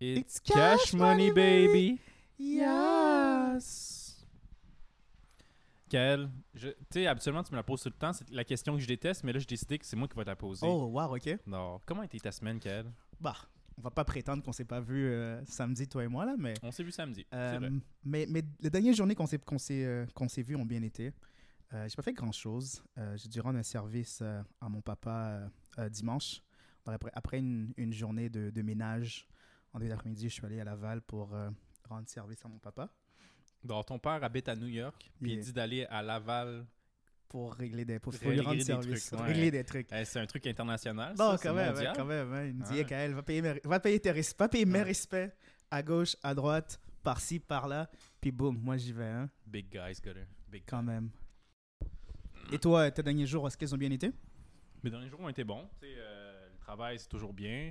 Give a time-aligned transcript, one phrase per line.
[0.00, 1.98] It's cash money, baby.
[2.38, 4.24] Yes.
[5.90, 8.14] Quel, tu sais, habituellement, tu me la poses tout le temps.
[8.14, 10.22] C'est la question que je déteste, mais là, j'ai décidé que c'est moi qui vais
[10.24, 10.64] te la poser.
[10.66, 11.36] Oh, wow, ok.
[11.46, 11.80] Non.
[11.84, 12.86] Comment a été ta semaine, Quel?
[13.20, 13.36] Bah,
[13.76, 16.54] on va pas prétendre qu'on s'est pas vu euh, samedi, toi et moi, là, mais.
[16.62, 17.26] On s'est vu samedi.
[17.34, 17.70] Euh, vrai.
[18.02, 20.82] mais, mais les dernières journées qu'on s'est qu'on s'est euh, qu'on s'est vues ont bien
[20.82, 21.12] été.
[21.72, 22.82] J'ai pas fait grand chose.
[23.14, 24.22] j'ai dû rendre un service
[24.60, 25.40] à mon papa
[25.88, 26.42] dimanche.
[26.84, 29.28] Après, après une, une journée de, de ménage,
[29.72, 31.50] en début d'après-midi, je suis allé à Laval pour euh,
[31.88, 32.88] rendre service à mon papa
[33.64, 36.66] Donc, ton père habite à New York, puis il dit d'aller à Laval.
[37.28, 39.26] pour régler des pour, Régler lui rendre des service, trucs, ouais.
[39.26, 39.88] régler des trucs.
[39.92, 41.14] Eh, c'est un truc international.
[41.16, 41.86] Bon, ça, quand même, mondial.
[41.88, 42.32] hein, quand même.
[42.32, 42.44] hein.
[42.46, 45.32] Il me dit, Kael, va payer, mes, va payer, tes res- va payer mes respects
[45.70, 47.88] à gauche, à droite, par-ci, par-là.
[48.20, 50.16] Puis boum, moi j'y vais, hein, Big guys, it.
[50.50, 51.10] Big quand même.
[52.52, 54.10] Et toi, tes derniers jours, est-ce qu'ils ont bien été?
[54.82, 55.68] Mes derniers jours ont été bons.
[55.84, 57.70] Euh, le travail, c'est toujours bien.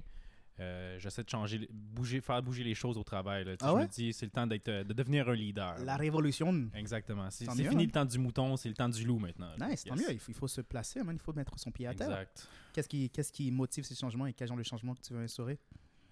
[0.60, 3.46] Euh, J'essaie de changer, bouger, faire bouger les choses au travail.
[3.46, 3.54] là.
[3.62, 5.78] Ah je me dis, c'est le temps d'être, euh, de devenir un leader.
[5.86, 6.70] La révolution.
[6.76, 7.30] Exactement.
[7.30, 7.88] C'est Tant c'est mieux, fini hein?
[7.88, 9.52] le temps du mouton, c'est le temps du loup maintenant.
[9.60, 10.12] Nice, tant mieux.
[10.12, 11.16] Il faut, il faut se placer, man.
[11.16, 12.08] il faut mettre son pied à terre.
[12.10, 12.48] Exact.
[12.74, 15.22] Qu'est-ce qui, qu'est-ce qui motive ces changements et quel genre de changement que tu veux
[15.24, 15.58] instaurer?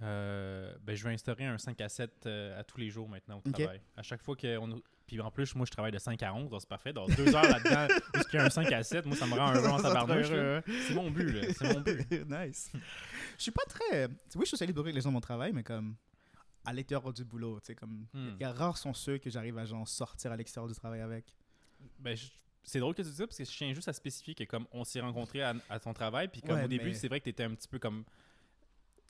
[0.02, 3.42] Euh, ben, je vais instaurer un 5 à 7 euh, à tous les jours maintenant
[3.44, 3.82] au travail.
[3.96, 4.82] À chaque fois qu'on.
[5.08, 6.92] Puis en plus, moi, je travaille de 5 à 11, donc c'est parfait.
[6.92, 9.34] Dans deux heures là-dedans, où il y a un 5 à 7, moi, ça me
[9.36, 10.28] rend heureux en tabarnouche.
[10.28, 11.54] C'est mon but, là.
[11.54, 12.12] C'est mon but.
[12.30, 12.70] nice.
[13.38, 14.08] Je suis pas très.
[14.08, 15.96] Oui, je suis socialiste avec les gens de mon travail, mais comme
[16.66, 18.08] à l'extérieur du boulot, tu sais, comme.
[18.14, 18.32] Hmm.
[18.40, 21.02] Il y a rares sont ceux que j'arrive à genre sortir à l'extérieur du travail
[21.02, 21.26] avec.
[22.00, 22.28] Ben, je-
[22.64, 24.66] c'est drôle que tu dis ça parce que je tiens juste à spécifier que comme
[24.74, 27.20] on s'est rencontrés à, à ton travail, puis comme Ouais, au début, mais- c'est vrai
[27.20, 28.04] que tu étais un petit peu comme.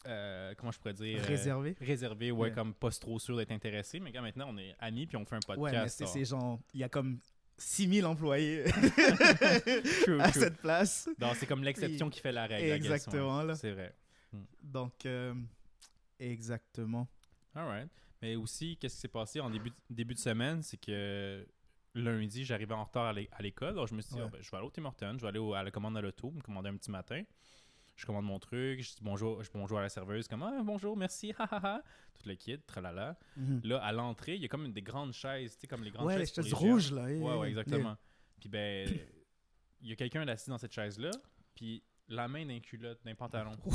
[0.05, 1.75] euh, comment je pourrais dire euh, Réservé.
[1.81, 2.51] Réservé, ouais, Ouais.
[2.51, 3.99] comme pas trop sûr d'être intéressé.
[3.99, 5.59] Mais quand maintenant on est amis, puis on fait un podcast.
[5.59, 6.59] Ouais, mais c'est ça- c'est genre.
[6.73, 7.19] Il y a comme
[7.57, 8.63] 6000 employés
[10.03, 10.39] True, à true.
[10.41, 11.09] cette place.
[11.19, 12.63] Non, c'est comme l'exception qui fait la règle.
[12.67, 12.95] I guess, ouais.
[12.95, 13.55] Exactement, là.
[13.55, 13.95] C'est vrai.
[14.61, 15.33] Donc, euh,
[16.19, 17.07] exactement.
[17.55, 17.89] Alright.
[18.21, 21.47] Mais aussi, qu'est-ce qui s'est passé en début, début de semaine, c'est que
[21.93, 23.69] lundi, j'arrivais en retard à l'é- à l'école.
[23.69, 24.25] Alors, je me suis dit, Ouais.
[24.27, 25.97] Ah, ben, je vais aller au Tim Hortons, je vais aller au- à la commande
[25.97, 27.23] à l'auto, me commander un petit matin.
[27.95, 30.95] Je commande mon truc, je dis bonjour, je bonjour à la serveuse, comme ah, bonjour,
[30.95, 31.83] merci, ha ha ha.
[32.13, 33.17] Tout le kit, tralala.
[33.37, 33.61] Mhm.
[33.63, 36.05] Là, à l'entrée, il y a comme des grandes chaises, tu sais, comme les grandes
[36.07, 36.33] Ouais, chaises.
[36.33, 36.59] chaises les géants.
[36.59, 37.05] rouges, là.
[37.05, 37.97] Ouais, ouais, exactement.
[38.39, 38.87] Puis ben,
[39.81, 41.09] il y a quelqu'un assis dans cette chaise-là,
[41.55, 43.57] puis la main d'un culotte, d'un pantalon.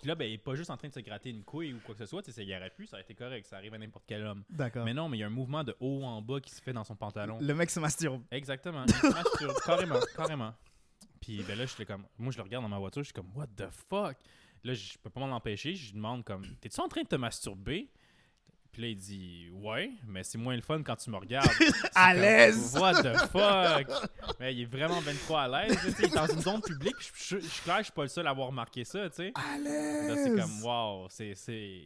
[0.00, 1.80] Puis là, ben, il est pas juste en train de se gratter une couille ou
[1.80, 3.74] quoi que ce soit, tu sais, il aurait pu, ça aurait été correct, ça arrive
[3.74, 4.44] à n'importe quel homme.
[4.48, 4.84] D'accord.
[4.84, 6.72] Mais non, mais il y a un mouvement de haut en bas qui se fait
[6.72, 7.38] dans son pantalon.
[7.40, 8.22] Le mec se masturbe.
[8.30, 8.84] Exactement.
[8.86, 9.56] Il se masturbe.
[9.66, 10.54] carrément, carrément.
[11.20, 13.30] Puis ben là, j'étais comme, moi je le regarde dans ma voiture, je suis comme,
[13.34, 14.16] what the fuck?
[14.64, 17.16] Là, je peux pas m'en empêcher, je lui demande comme, t'es-tu en train de te
[17.16, 17.90] masturber?
[18.72, 21.48] Puis là, il dit, ouais, mais c'est moins le fun quand tu me regardes.
[21.94, 22.76] À l'aise.
[22.78, 24.08] What the fuck?
[24.38, 25.76] Mais il est vraiment 23 à l'aise.
[25.96, 26.94] tu Il est dans une zone publique.
[27.00, 29.32] Je suis clair, je suis pas le seul à avoir remarqué ça, tu sais.
[29.34, 30.40] À Là, c'est l'aise.
[30.40, 31.34] comme, wow, c'est,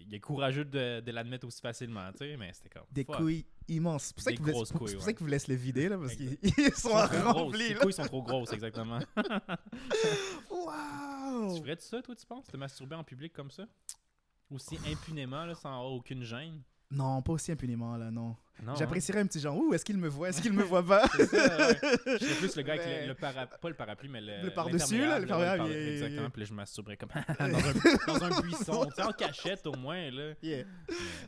[0.07, 2.85] il est courageux de, de l'admettre aussi facilement, tu sais, mais c'était comme.
[2.93, 3.17] Des fuck.
[3.17, 4.05] couilles immenses.
[4.09, 4.75] C'est pour ça Des qu'ils vous ça
[5.07, 5.15] ouais.
[5.15, 7.75] qu'ils vous laissent le vider, là, parce qu'ils ils Ils sont sont trop remplis, Les
[7.77, 8.99] couilles sont trop grosses, exactement.
[9.17, 11.57] Tu Waouh!
[11.63, 13.65] ferais ça, toi, tu penses, te masturber en public comme ça?
[14.51, 16.61] Aussi impunément, là, sans aucune gêne?
[16.95, 18.37] Non, pas aussi impunément, là, non.
[18.63, 18.71] Non.
[18.71, 18.77] hein?
[18.79, 21.09] J'apprécierais un petit genre, ouh, est-ce qu'il me voit, est-ce qu'il me voit pas?
[21.09, 21.27] Ça, ouais.
[22.07, 24.45] Je serais plus le gars avec Mais- le, le para- pas le parapluie, mais le.
[24.45, 27.09] Le par-dessus, là, le yeah, Exactement, puis là, je masturberais comme
[27.41, 30.35] dans, un, dans un buisson, tu sais, en cachette au moins, là.
[30.41, 30.65] Yeah.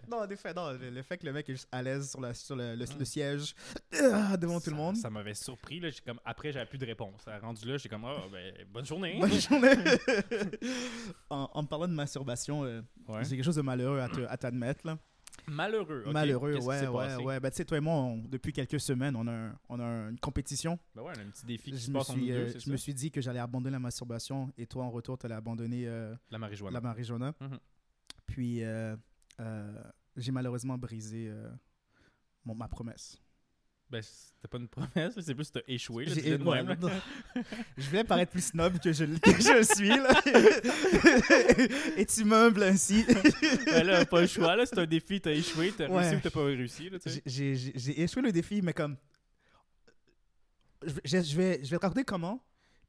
[0.09, 2.33] Non, en effet, non, le, fait que le mec est juste à l'aise sur, la,
[2.33, 2.99] sur le, le- Mm.
[3.01, 3.55] le siège
[4.39, 4.97] devant tout le Ça- monde.
[4.97, 5.81] Ça m'avait surpris.
[5.81, 7.25] Là, comme, après, j'avais plus de réponse.
[7.43, 9.19] Rendu là, j'étais comme, oh, ben, bonne journée.
[9.21, 9.75] Bonne journée.
[11.31, 13.25] en, en me parlant de masturbation, euh, Ouais.
[13.25, 14.87] j'ai quelque chose de malheureux à t'admettre.
[14.87, 14.97] là.
[15.49, 16.05] Malheureux.
[16.13, 17.41] Malheureux, ouais, ouais, ouais.
[17.41, 19.85] Ben, tu sais, toi et moi, on- depuis quelques semaines, on a, un- on a
[20.11, 20.79] une compétition.
[20.95, 22.59] Ben ouais, on a un petit défi qui Je se me, passe suis, euh, deux,
[22.59, 25.35] je me suis dit que j'allais abandonner la masturbation et toi, en retour, tu allais
[25.37, 26.75] abandonner euh, La marijuana.
[26.75, 27.35] la marijuana.
[27.41, 27.59] Mhm.
[28.27, 28.97] Puis, euh,
[29.41, 29.83] euh,
[30.17, 31.49] j'ai malheureusement brisé euh,
[32.45, 33.21] mon, ma promesse.
[33.89, 36.07] Ben, c'était pas une promesse, c'est plus que t'as échoué.
[36.07, 37.43] Là, tu ouais, même, là.
[37.79, 39.89] je voulais paraître plus snob que je, que je suis.
[39.89, 40.11] Là.
[41.97, 43.05] et tu m'humbles ainsi.
[43.67, 46.01] Ben là, pas le choix, là, c'est un défi, t'as échoué, t'as Ouais.
[46.01, 46.91] réussi ou t'as pas réussi.
[47.27, 48.97] J'ai- échoué le défi, mais comme.
[50.85, 52.45] Je, je- je vais, je vais te raconter comment,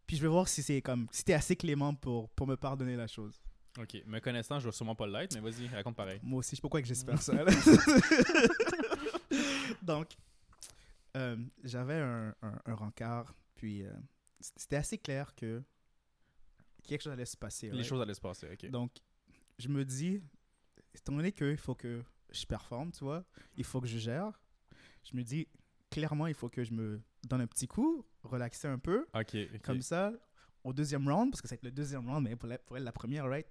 [0.07, 1.07] puis je vais voir si c'est comme.
[1.11, 3.39] Si t'es assez clément pour, pour me pardonner la chose.
[3.79, 6.19] Ok, me connaissant, je vais sûrement pas l'être, mais vas-y, raconte pareil.
[6.23, 7.33] Moi aussi, je sais pas pourquoi que j'espère ça.
[7.33, 7.45] là.
[9.83, 10.07] Donc,
[11.17, 13.91] euh, j'avais un, un, un rencard, puis euh,
[14.39, 15.61] c'était assez clair que
[16.83, 17.69] quelque chose allait se passer.
[17.71, 18.69] Les choses allaient se passer, ok.
[18.69, 18.91] Donc,
[19.59, 20.21] je me dis,
[20.93, 23.23] étant donné qu'il faut que je performe, tu vois,
[23.55, 24.39] il faut que je gère,
[25.03, 25.47] je me dis,
[25.89, 29.61] clairement, il faut que je me donne un petit coup, relaxer un peu, Ok, ok.
[29.63, 30.11] comme ça,
[30.63, 32.91] au deuxième round, parce que c'est le deuxième round, mais pour, la- pour elle, la
[32.91, 33.47] première, right,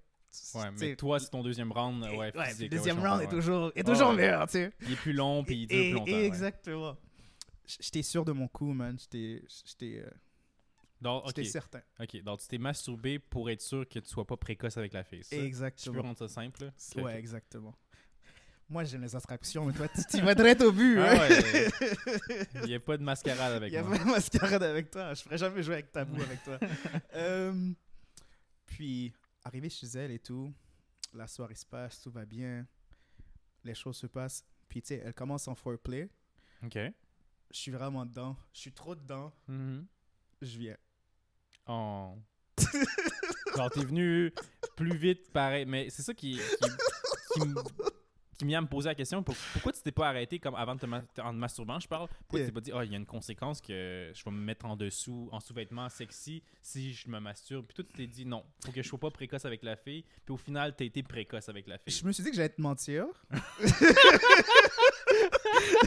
[0.55, 2.03] Ouais, mais toi, c'est ton deuxième round.
[2.03, 4.73] Ouais, physique, le deuxième ouais, round est toujours, est toujours meilleur, tu sais.
[4.83, 6.13] Il est plus long, puis il dure Et- plus longtemps.
[6.13, 6.97] Exactement.
[7.67, 8.99] J'étais sûr de mon coup, man.
[8.99, 11.83] J'étais j'étais, euh, j'étais certain.
[12.01, 12.23] ok.
[12.23, 15.25] Donc, tu t'es masturbé pour être sûr que tu sois pas précoce avec la fille.
[15.25, 15.37] ça?
[15.37, 16.03] Je peux Exactement.
[16.03, 16.65] rendre ça simple.
[16.67, 16.73] là?
[16.97, 17.75] Ok, Ouais, exactement.
[18.69, 20.99] Moi, j'aime les attractions, mais toi, tu tu vas direct au but.
[20.99, 21.19] Ah hein.
[21.29, 21.69] ouais.
[22.55, 25.15] Il n'y a pas de mascarade avec Il y a pas de mascarade avec toi.
[25.15, 26.59] Je ferais jamais jouer avec tabou avec toi.
[27.15, 27.73] Euh,
[28.67, 29.13] puis,
[29.45, 30.53] arrivé chez elle et tout,
[31.15, 32.67] la soirée se passe, tout va bien.
[33.63, 34.45] Les choses se passent.
[34.69, 36.09] Puis, tu sais, elle commence en foreplay.
[36.65, 36.77] Ok.
[37.53, 38.37] Je suis vraiment dedans.
[38.53, 39.33] Je suis trop dedans.
[39.49, 39.87] Mhm.
[40.43, 40.77] Je viens.
[41.67, 42.15] Oh.
[43.57, 44.33] Genre, t'es venu
[44.77, 45.65] plus vite, pareil.
[45.67, 46.69] Mais c'est ça qui, qui,
[47.35, 47.55] qui, m-
[48.39, 49.23] qui vient me poser la question.
[49.23, 51.89] Pour- pourquoi tu t'es pas arrêté comme avant de te ma- en te masturbant, je
[51.89, 52.09] parle?
[52.09, 52.49] Pourquoi Yeah.
[52.49, 54.67] tu t'es pas dit, oh, il y a une conséquence que je vais me mettre
[54.67, 57.65] en dessous, en sous-vêtements sexy si je me masturbe?
[57.67, 60.05] Puis toi, tu t'es dit, non, faut que je sois pas précoce avec la fille.
[60.25, 61.95] Puis au final, t'as été précoce avec la fille.
[61.95, 63.07] Je me suis dit que j'allais te mentir.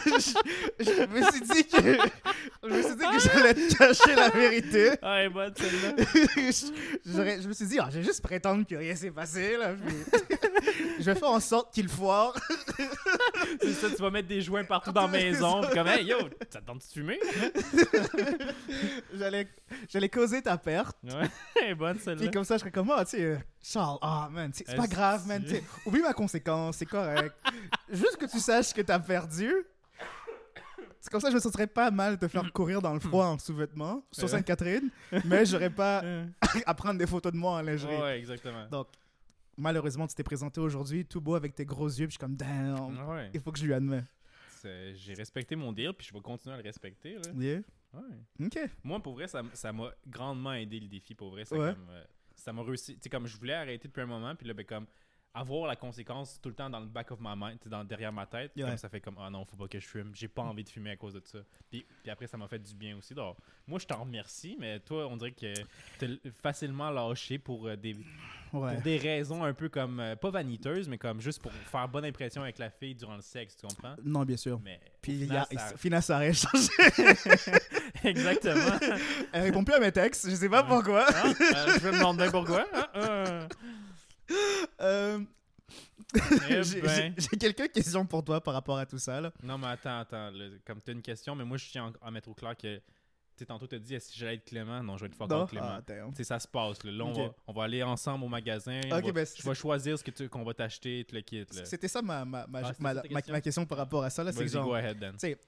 [0.05, 0.33] je,
[0.79, 1.81] je me suis dit que
[2.63, 4.91] je me suis dit que j'allais te cacher la vérité.
[5.01, 5.95] Ah, bonne, celle-là.
[7.41, 9.57] je me suis dit, ah, je vais juste prétendre que rien s'est passé.
[9.57, 9.95] Là, puis
[10.99, 12.33] je vais faire en sorte qu'il foire.
[13.61, 15.61] c'est ça, tu vas mettre des joints partout dans la maison.
[15.61, 16.17] Puis comme, hey, yo,
[16.49, 17.19] ça te tente de fumer?
[19.13, 19.47] j'allais,
[19.87, 20.97] j'allais causer ta perte.
[21.03, 22.31] Ouais, bonne, Puis celle-là.
[22.31, 25.25] comme ça, je serais comme, ah, tu sais, euh, Charles, ah, man, c'est pas grave,
[25.27, 25.41] man.
[25.43, 27.33] que- tu sais, Oublie ma conséquence, c'est correct.
[27.89, 29.53] Juste que tu saches que t'as perdu.
[31.01, 33.25] C'est comme ça, je me sentirais pas mal de te faire courir dans le froid
[33.25, 34.27] en sous-vêtements sur.
[34.27, 34.89] Sainte-Catherine,
[35.25, 36.03] mais j'aurais pas
[36.65, 37.95] à prendre des photos de moi en lingerie.
[37.95, 38.67] Ouais, exactement.
[38.69, 38.87] Donc,
[39.59, 42.35] malheureusement, tu t'es présenté aujourd'hui tout beau avec tes gros yeux, puis je suis comme,
[42.35, 43.29] damn, Ouais.
[43.33, 44.03] il faut que je lui admets.
[44.61, 47.15] C'est- J'ai respecté mon deal, puis je vais continuer à le respecter.
[47.15, 47.31] Là.
[47.37, 47.61] Yeah.
[47.93, 48.45] Ouais.
[48.45, 48.59] Ok.
[48.83, 51.15] Moi, pour vrai, ça m'a grandement aidé le défi.
[51.15, 51.73] Pour vrai, ça Ouais.
[51.73, 52.03] comme, euh,
[52.35, 52.95] ça m'a réussi.
[52.95, 54.85] Tu sais, comme je voulais arrêter depuis un moment, puis là, ben, comme
[55.33, 58.25] avoir la conséquence tout le temps dans le back of my mind, dans, derrière ma
[58.25, 58.63] tête, Ouais.
[58.63, 60.11] comme ça fait comme ah non, faut pas que je fume.
[60.15, 61.39] J'ai pas envie de fumer à cause de ça.
[61.69, 63.13] Puis, puis après, ça m'a fait du bien aussi.
[63.13, 63.37] Donc,
[63.67, 65.53] moi, je t'en remercie, mais toi, on dirait que
[65.99, 67.95] t'as l- facilement lâché pour euh, des,
[68.51, 68.73] Ouais.
[68.73, 72.05] pour des raisons un peu comme euh, pas vaniteuses, mais comme juste pour faire bonne
[72.05, 73.95] impression avec la fille durant le sexe, tu comprends?
[74.03, 74.59] Non, bien sûr.
[74.63, 76.69] Mais Puis, il y final, a, ça- Fina, ça a rien changé.
[78.03, 78.79] Exactement.
[79.31, 81.05] Elle répond plus à mes textes, je sais pas pourquoi.
[81.07, 81.33] Hein?
[81.39, 82.65] Euh, je me demande bien pourquoi.
[82.73, 82.87] Hein?
[82.95, 83.47] Euh.
[84.81, 85.19] Euh,
[86.49, 87.13] Eh J'ai ben.
[87.17, 89.21] j'ai- quelques questions pour toi par rapport à tout ça.
[89.21, 89.31] Là.
[89.43, 90.31] Non, mais attends, attends.
[90.31, 92.81] là, comme tu as une question, mais moi, je tiens à mettre au clair que
[93.39, 94.83] sais, tantôt, tu as dit que j'allais être Clément?
[94.83, 95.45] Non, je vais être fuck Non?
[95.47, 95.79] Clément.
[95.79, 95.93] Ah.
[96.15, 96.83] Tu ça se passe.
[96.83, 98.79] Là, Là, on, va, on va aller ensemble au magasin.
[98.91, 101.21] on Ok, va- ben, je vais choisir ce que tu- qu'on va t'acheter, tout le
[101.21, 101.45] kit.
[101.63, 103.33] C'était ça ma, ma, ma, Ah, ma, question?
[103.33, 104.23] ma question par rapport à ça.
[104.23, 104.67] là, C'est genre,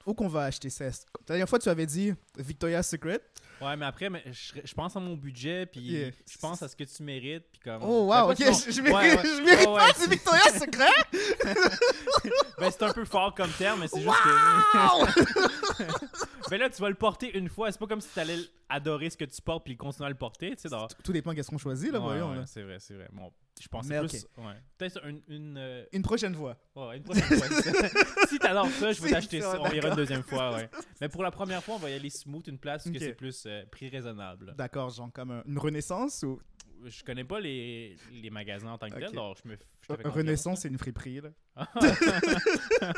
[0.06, 0.86] où qu'on va acheter ça?
[0.86, 0.92] La
[1.28, 3.20] dernière fois, tu avais dit Victoria's Secret.
[3.62, 6.10] Ouais, mais après, mais je, je pense à mon budget, puis Yeah.
[6.28, 7.84] je pense à ce que tu mérites, puis comme...
[7.84, 8.38] Oh, Ben, wow, pas ok.
[8.38, 9.24] sinon- Je, mérite, ouais.
[9.24, 10.88] je mérite Ouais, pas ouais, c'est- Victoria's Secret.
[12.58, 14.30] Ben, c'est un peu fort comme terme, mais c'est juste que...
[16.50, 17.72] ben là, tu vas le porter une fois.
[17.72, 18.38] C'est pas comme si t'allais
[18.70, 21.34] adorer ce que tu portes, puis continuer à le porter, tu sais, dans- Tout dépend
[21.34, 22.30] qu'est-ce qu'on choisit, là, Ouais, voyons.
[22.32, 22.46] ouais, là.
[22.46, 23.10] C'est vrai, c'est vrai.
[23.12, 23.32] Bon,
[23.62, 24.26] je pensais Mais plus...
[24.38, 24.54] Ouais.
[24.78, 25.22] Peut-être une...
[25.28, 26.58] une euh, Une prochaine fois.
[26.76, 27.48] Ouais, une prochaine fois.
[28.30, 29.62] si t'adores ça, je vais t'acheter ça, ça.
[29.62, 30.70] On ira une deuxième fois, ouais.
[31.02, 32.94] Mais pour la première fois, on va y aller smooth, une place où Ok.
[32.96, 34.54] que c'est plus euh, prix raisonnable.
[34.58, 36.40] D'accord, genre comme un- une renaissance ou?
[36.84, 39.94] Je connais pas les, les magasins en tant que tel, alors je me je te
[39.94, 40.14] confiance.
[40.16, 41.22] renaissance, c'est une friperie.
[41.22, 41.30] Là.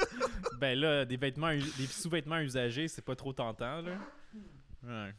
[0.59, 3.97] ben là, des vêtements, des sous-vêtements usagés, c'est pas trop tentant, là.
[4.83, 5.13] Ouais.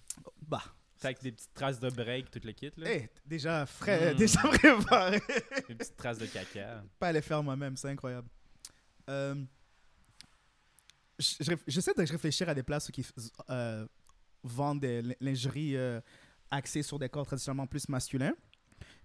[0.47, 0.63] Bah,
[0.97, 2.91] C'est avec des petites traces de break, tout le kit, là.
[2.91, 4.17] hey, déjà frais, Mm.
[4.17, 5.21] déjà préparé.
[5.69, 6.83] Des petites traces de caca.
[6.99, 8.29] pas les faire moi-même, c'est incroyable.
[9.11, 9.35] Euh,
[11.19, 13.07] je- je réf- J'essaie de réfléchir à des places qui
[13.51, 13.87] euh,
[14.43, 16.01] vendent des lin- lingeries euh,
[16.51, 18.35] axées sur des corps traditionnellement plus masculins.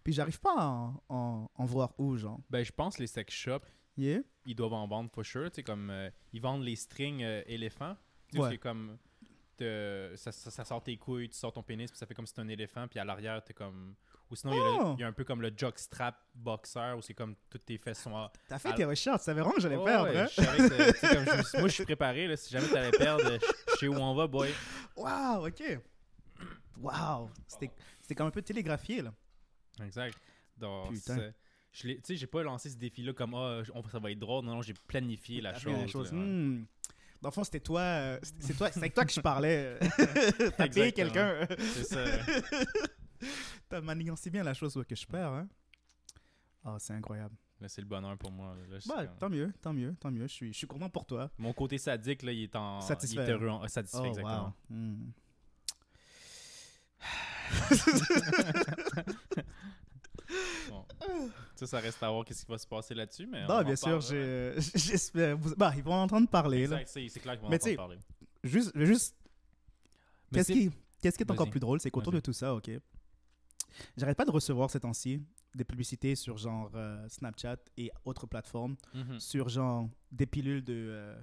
[0.04, 2.40] Puis j'arrive pas à en, en- en voir où, genre.
[2.50, 3.66] Ben, je pense les sex shops,
[3.98, 4.22] Yeah?
[4.46, 5.50] ils doivent en vendre for sure.
[5.52, 7.96] Tu sais, comme euh, ils vendent les strings euh, éléphants.
[8.32, 8.50] Tu sais, Ouais.
[8.52, 8.98] c'est comme
[9.60, 12.26] te- ça, ça- ça sort tes couilles, tu sors ton pénis, puis ça fait comme
[12.26, 13.96] si c'était un éléphant, puis à l'arrière, t'es comme.
[14.32, 14.96] Ou sinon, il y a Oh!
[14.98, 18.00] il y, a un peu comme le jockstrap boxer, où c'est comme toutes tes fesses
[18.02, 18.16] sont.
[18.16, 20.28] à- T'as fait tes recherches, tu savais vraiment que j'allais perdre, ouais, hein?
[20.28, 22.28] je que comme je moi, je suis préparé.
[22.28, 24.50] Là, si jamais t'allais perdre, je je sais où on va, boy.
[24.96, 25.80] Waouh, ok.
[26.78, 29.14] Waouh, c'était comme un peu télégraphié, là.
[29.84, 30.18] Exact.
[30.58, 31.32] Donc, Putain.
[31.72, 33.62] tu sais, j'ai pas lancé ce défi-là comme ah,
[33.92, 34.46] ça va être drôle.
[34.46, 35.74] Non, non, j'ai planifié la chose.
[35.74, 36.12] fait la chose.
[36.14, 36.62] là, ouais.
[37.22, 39.78] Dans le fond, c'était toi, euh, c'est toi, c'est avec toi que je parlais.
[40.58, 41.46] T'as payé quelqu'un.
[41.74, 42.04] C'est ça.
[43.70, 45.48] T'as manigancé bien la chose ouais, que je perds, hein?
[46.64, 47.36] Ah, c'est incroyable.
[47.60, 48.56] Là, c'est le bonheur pour moi.
[48.70, 48.78] là.
[48.88, 50.28] Bah, tant mieux, tant mieux, tant mieux.
[50.28, 51.30] Je suis, je suis content pour toi.
[51.38, 52.80] Mon côté sadique, là, il est en.
[52.80, 53.22] Satisfait.
[53.24, 54.54] Il est heureux en- satisfait, Oh, exactement.
[54.70, 54.76] wow.
[54.76, 55.12] Hmm.
[60.70, 60.86] Bon.
[61.60, 63.28] Ça, ça reste à voir qu'est-ce qui va se passer là-dessus.
[63.28, 65.38] Mais Non, en bien sûr, j'ai- j'espère.
[65.38, 66.68] vous- Bah, ils vont en entendre parler.
[66.68, 66.82] là.
[66.82, 67.98] Exact, c'est clair qu'ils vont Mais entendre tu sais, parler.
[68.44, 68.72] Juste,
[70.34, 72.70] qu'est-ce qui, qu'est-ce qui est encore plus drôle, c'est qu'autour de tout ça, ok,
[73.98, 75.22] j'arrête pas de recevoir ces temps-ci
[75.56, 79.20] des publicités sur genre euh, Snapchat et autres plateformes Mhm.
[79.20, 81.16] sur genre des pilules de euh,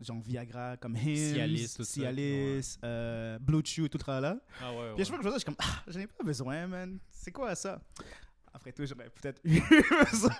[0.00, 1.84] genre Viagra comme Hims, Cialis, tout
[2.82, 4.38] euh, Blue Chew, tout ça là.
[4.60, 4.92] Ah ouais, ouais.
[4.94, 6.24] Puis à chaque fois que je vois ça, je suis comme ah, j'en ai pas
[6.24, 6.98] besoin, man.
[7.10, 7.80] C'est quoi ça?
[8.54, 9.60] Après tout, j'aurais peut-être eu
[10.10, 10.30] besoin.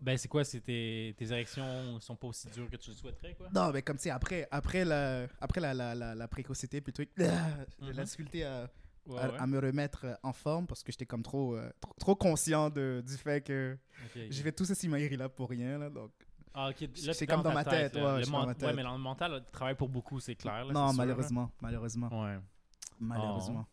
[0.00, 0.44] Ben, c'est quoi?
[0.44, 3.48] C'est tes, tes érections sont pas aussi dures que tu le souhaiterais, quoi?
[3.52, 6.92] Non, mais comme tu sais, après, après, la, après la, la, la, la précocité, puis
[6.96, 7.96] le truc, j'ai Mhm.
[7.96, 8.70] la difficulté à,
[9.04, 9.38] Ouais, à, ouais.
[9.40, 12.70] à me remettre euh, en forme parce que j'étais comme trop, euh, trop, trop conscient
[12.70, 13.76] de, du fait que
[14.14, 15.76] j'ai fait tout ce cimaillerie là pour rien.
[15.76, 16.12] Là, donc.
[16.54, 16.70] Ah,
[17.12, 18.14] c'est comme dans ma tête, là.
[18.14, 18.76] ouais, Le dans Ouais, tête.
[18.76, 20.64] mais dans le mental, travailles pour beaucoup, c'est clair.
[20.66, 22.38] là, non, sûr, malheureusement, malheureusement, Ouais.
[23.00, 23.66] malheureusement.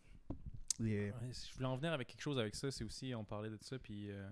[0.80, 3.58] Ouais, Je voulais en venir avec quelque chose avec ça, c'est aussi, on parlait de
[3.60, 4.10] ça, puis...
[4.10, 4.28] euh,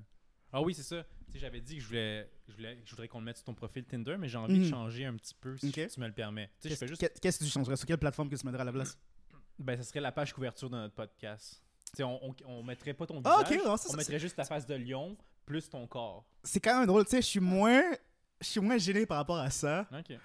[0.52, 1.04] Ah oui, c'est ça.
[1.26, 3.44] Tu sais, j'avais dit que je voulais, je voulais, je voudrais qu'on le mette sur
[3.44, 4.70] ton profil Tinder, mais j'ai envie de Mhm.
[4.70, 6.50] changer un petit peu, si tu me le permets.
[6.60, 7.20] Tu sais, je Qu'est-ce juste...
[7.20, 7.76] qu'est-ce que tu changerais?
[7.76, 8.98] Sur quelle plateforme que tu mettrais à la place?
[9.58, 11.60] Ben, ça serait la page couverture de notre podcast.
[11.90, 14.36] Tu sais, on, on, on mettrait pas ton Ah, visage, non, ça, on mettrait juste
[14.36, 16.24] ta face de lion, plus ton corps.
[16.44, 17.82] C'est quand même drôle, tu sais, je suis moins,
[18.40, 20.16] je suis moins gêné par rapport à ça Ok.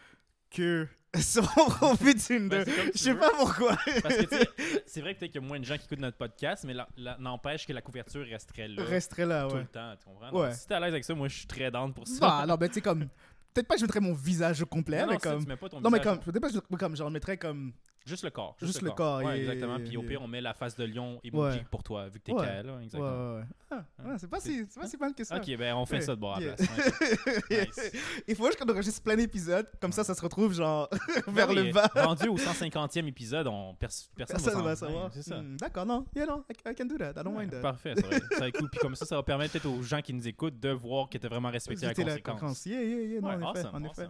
[0.54, 0.88] Que
[1.20, 2.64] sur mon profil Tinder.
[2.66, 3.76] Ben, Je sais pas pourquoi.
[4.02, 4.50] Parce que, tu sais,
[4.88, 6.74] c'est vrai que peut-être qu'il y a moins de gens qui écoutent notre podcast, mais
[6.74, 8.84] la- la- n'empêche que la couverture resterait là.
[8.84, 9.62] Resterait là, tout ouais.
[9.62, 10.32] le temps, tu comprends?
[10.42, 10.54] Ouais.
[10.54, 12.20] Si t'es à l'aise avec ça, moi, je suis très down pour ça.
[12.20, 13.08] Bah, non, mais tu sais, comme.
[13.54, 15.42] Peut-être pas que je mettrais mon visage au complet, Non, non, mais ça, comme.
[15.44, 16.16] tu mets pas ton Non, mais visage.
[16.16, 16.24] comme.
[16.24, 17.74] Peut-être pas que je comme, genre, je mettrais comme.
[18.06, 18.56] Juste le corps.
[18.62, 19.80] Juste le corps, Ouais, et- exactement.
[19.80, 21.66] Puis au pire, on met la face de lion emoji Ouais.
[21.72, 22.46] pour toi, vu que t'es Ouais.
[22.46, 23.36] KL, exactement.
[23.38, 23.44] ouais.
[23.72, 24.10] Ah, Hein?
[24.10, 25.38] ouais, c'est pas, si, pas si mal que ça.
[25.38, 26.56] Ok, ben on fait ça de bord à Yeah.
[26.56, 26.70] place.
[27.50, 27.92] Nice.
[28.28, 30.90] Il faut juste qu'on enregistre plein d'épisodes, comme ça, ça se retrouve genre
[31.28, 31.90] vers Ben le oui, bas.
[31.96, 35.12] Rendu au 150e épisode, on, pers- personne, Personne va savoir.
[35.14, 35.38] C'est ça.
[35.40, 36.06] Hmm, D'accord, non.
[36.16, 37.12] Yeah, non, I, I can do that.
[37.12, 37.62] I don't mind that.
[37.62, 38.70] Parfait, ça va, ça va être cool.
[38.70, 41.18] Puis comme ça, ça va permettre peut-être aux gens qui nous écoutent de voir que
[41.18, 42.66] tu vraiment respecté la conséquence.
[42.66, 43.22] Yeah, yeah, yeah.
[43.22, 43.30] Non,
[43.74, 44.08] en effet,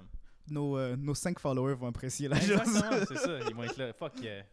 [0.50, 2.52] Nos, euh, nos 5 followers vont apprécier la chose.
[2.52, 3.40] Exactement, c'est ça.
[3.50, 3.94] Ils vont être là.
[3.94, 4.44] Fuck yeah.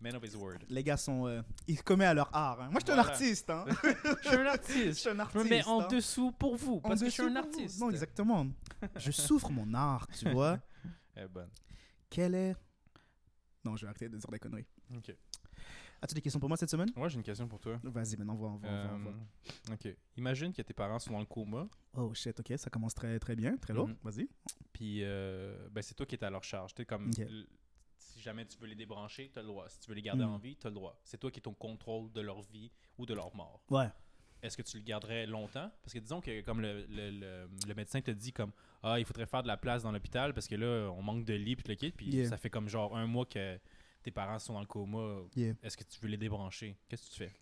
[0.00, 0.58] Man of his word.
[0.70, 1.26] Les gars sont.
[1.26, 2.60] euh, ils commettent à leur art.
[2.62, 2.70] hein.
[2.70, 3.10] Moi, je suis un Voilà.
[3.12, 3.50] artiste.
[3.50, 3.64] Hein.
[4.22, 4.94] Je suis un je artiste.
[5.00, 5.44] suis un Je artiste.
[5.44, 5.88] me mets en hein.
[5.90, 7.58] dessous pour vous, En parce que je suis dessous un pour vous.
[7.58, 7.80] artiste.
[7.80, 8.46] Non, exactement.
[8.96, 10.58] Je souffre mon art, tu vois.
[11.16, 11.48] Eh ben,
[12.08, 12.56] Quel est.
[13.64, 14.64] Non, je vais arrêter de dire des conneries.
[14.96, 15.14] ok.
[16.02, 16.90] As-tu des questions pour moi cette semaine?
[16.96, 17.78] Moi, j'ai une question pour toi.
[17.82, 18.68] Vas-y, maintenant, on va.
[18.68, 19.12] Euh,
[19.72, 19.94] ok.
[20.16, 23.36] Imagine que tes parents sont dans le coma, Oh shit, ok, ça commence très, très
[23.36, 23.88] bien, très lourd.
[23.88, 23.96] Mhm.
[24.02, 24.28] Vas-y.
[24.72, 26.74] puis euh, ben, c'est toi qui es à leur charge.
[26.74, 27.10] T'es comme.
[27.98, 29.68] Si jamais tu veux les débrancher, tu as le droit.
[29.68, 30.30] Si tu veux les garder Mhm.
[30.30, 30.98] en vie, tu as le droit.
[31.04, 33.62] C'est toi qui es au contrôle de leur vie ou de leur mort.
[33.70, 33.88] Ouais.
[34.42, 35.70] Est-ce que tu le garderais longtemps?
[35.82, 38.52] Parce que disons que comme le, le, le, le médecin te dit comme
[38.82, 41.34] Ah, il faudrait faire de la place dans l'hôpital parce que là, on manque de
[41.34, 42.28] lits puis tout le kit, puis Yeah.
[42.30, 43.58] ça fait comme genre un mois que
[44.02, 45.22] tes parents sont dans le coma.
[45.36, 45.54] Yeah.
[45.62, 46.76] Est-ce que tu veux les débrancher?
[46.88, 47.34] Qu'est-ce que tu fais?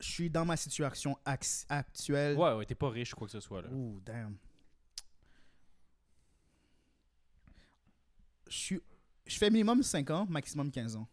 [0.00, 2.36] Je suis dans ma situation actuelle.
[2.36, 3.68] Ouais, ouais, t'es pas riche ou quoi que ce soit là.
[3.70, 4.36] Ouh, damn.
[8.48, 8.80] Je suis.
[9.26, 11.06] Je fais minimum 5 ans, maximum 15 ans.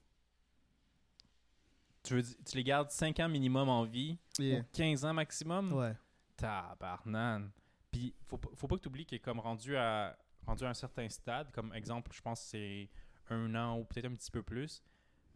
[2.04, 4.60] Tu, veux, di- tu les gardes 5 ans minimum en vie Yeah.
[4.62, 5.74] ou 15 ans maximum?
[5.74, 5.94] Ouais.
[6.38, 7.52] Tabarnane.
[7.92, 10.74] Puis, faut, faut pas que tu oublies qu'il est comme rendu à, rendu à un
[10.74, 11.52] certain stade.
[11.52, 12.90] Comme exemple, je pense que c'est
[13.30, 14.82] un an ou peut-être un petit peu plus.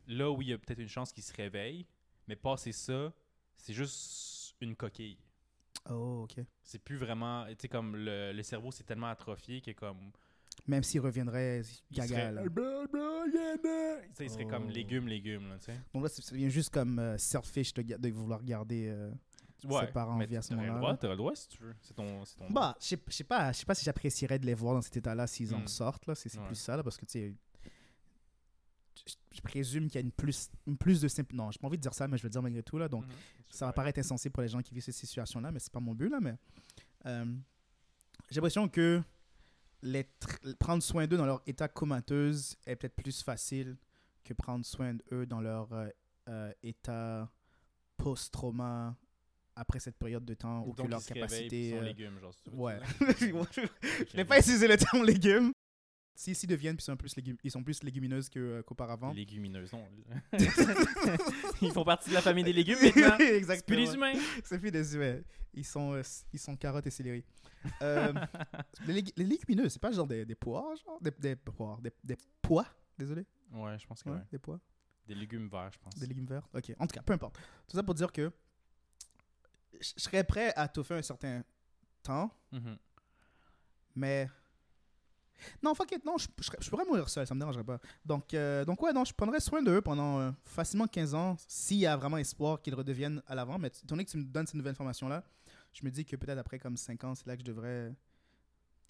[0.07, 1.85] Là où il y a peut-être une chance qu'il se réveille,
[2.27, 3.13] mais passer ça,
[3.57, 5.17] c'est juste une coquille.
[5.89, 6.43] Oh, ok.
[6.63, 7.45] C'est plus vraiment.
[7.49, 10.11] Tu sais, comme le, le cerveau, c'est tellement atrophié que comme.
[10.67, 12.43] Même s'il reviendrait Il gaga, serait, là.
[12.43, 14.71] Tu sais, il serait comme Oh.
[14.71, 15.79] légumes, légumes, là, tu sais.
[15.93, 18.87] Donc là, c'est- ça devient juste comme euh, selfish de, vouloir garder.
[18.89, 19.11] euh,
[19.65, 21.75] Ouais, Ses parents en vie à ce moment-là, t'aurais le droit si tu veux.
[21.81, 22.23] C'est ton.
[22.23, 25.53] ton Bah, je sais- pas, pas si j'apprécierais de les voir dans cet état-là s'ils
[25.53, 25.67] en Hmm.
[25.67, 26.07] sortent.
[26.07, 26.15] là.
[26.15, 26.45] C'est c'est Ouais.
[26.47, 27.33] plus ça, là, parce que tu sais.
[29.39, 31.35] Je, présume qu'il y a une plus, une plus de simple.
[31.35, 32.77] Non, j'ai pas envie de dire ça, mais je vais le dire malgré tout.
[32.77, 33.11] Là, donc, Mhm.
[33.49, 35.93] ça va paraître insensé pour les gens qui vivent ces situations-là, mais c'est pas mon
[35.95, 36.09] but.
[36.09, 36.35] Là, mais
[37.05, 37.25] euh,
[38.29, 39.01] j'ai l'impression que
[39.81, 40.05] les
[40.59, 43.77] prendre soin d'eux dans leur état comateuse est peut-être plus facile
[44.23, 45.87] que prendre soin d'eux dans leur euh,
[46.27, 47.31] euh, état
[47.97, 48.95] post-trauma
[49.55, 51.73] après cette période de temps ou que leur capacité.
[51.77, 52.79] euh, légumes, genre, Ouais.
[53.19, 55.51] Je n'ai pas utilisé le terme légumes.
[56.19, 59.13] S'ils s'y deviennent, puis ils sont plus, légum- ils sont plus légumineuses euh, qu'auparavant.
[59.13, 59.87] Légumineuses, non.
[61.61, 63.15] Ils font partie de la famille des légumes maintenant.
[63.17, 63.79] C'est plus Exactement.
[63.79, 64.13] des humains.
[64.43, 65.21] C'est plus des humains.
[65.53, 66.01] Ils sont, euh,
[66.33, 67.23] ils sont carottes et céleri.
[67.81, 68.11] Euh,
[68.87, 70.99] les, les légumineuses, c'est pas genre des, des poires, genre?
[71.01, 72.65] Des, des poires, des, des pois,
[72.97, 73.25] désolé.
[73.53, 74.21] Ouais, je pense que Ouais, ouais.
[74.29, 74.59] Des pois,
[75.07, 75.95] Des légumes verts, je pense.
[75.95, 76.47] des légumes verts.
[76.53, 77.37] Ok, en tout cas, peu importe.
[77.67, 78.29] Tout ça pour dire que
[79.79, 81.43] je serais prêt à tout faire un certain
[82.03, 82.77] temps, Mhm.
[83.95, 84.27] mais
[85.63, 87.79] Non, fuck it, non, je, je, serais- je pourrais mourir seul, ça me dérangerait pas.
[88.05, 91.77] Donc, euh, donc ouais, non, je prendrais soin d'eux pendant euh, facilement 15 ans, s'il
[91.77, 93.57] y a vraiment espoir qu'ils redeviennent à l'avant.
[93.57, 95.23] Mais étant donné que tu me donnes cette nouvelle information-là,
[95.73, 97.93] je me dis que peut-être après comme 5 ans, c'est là que je devrais...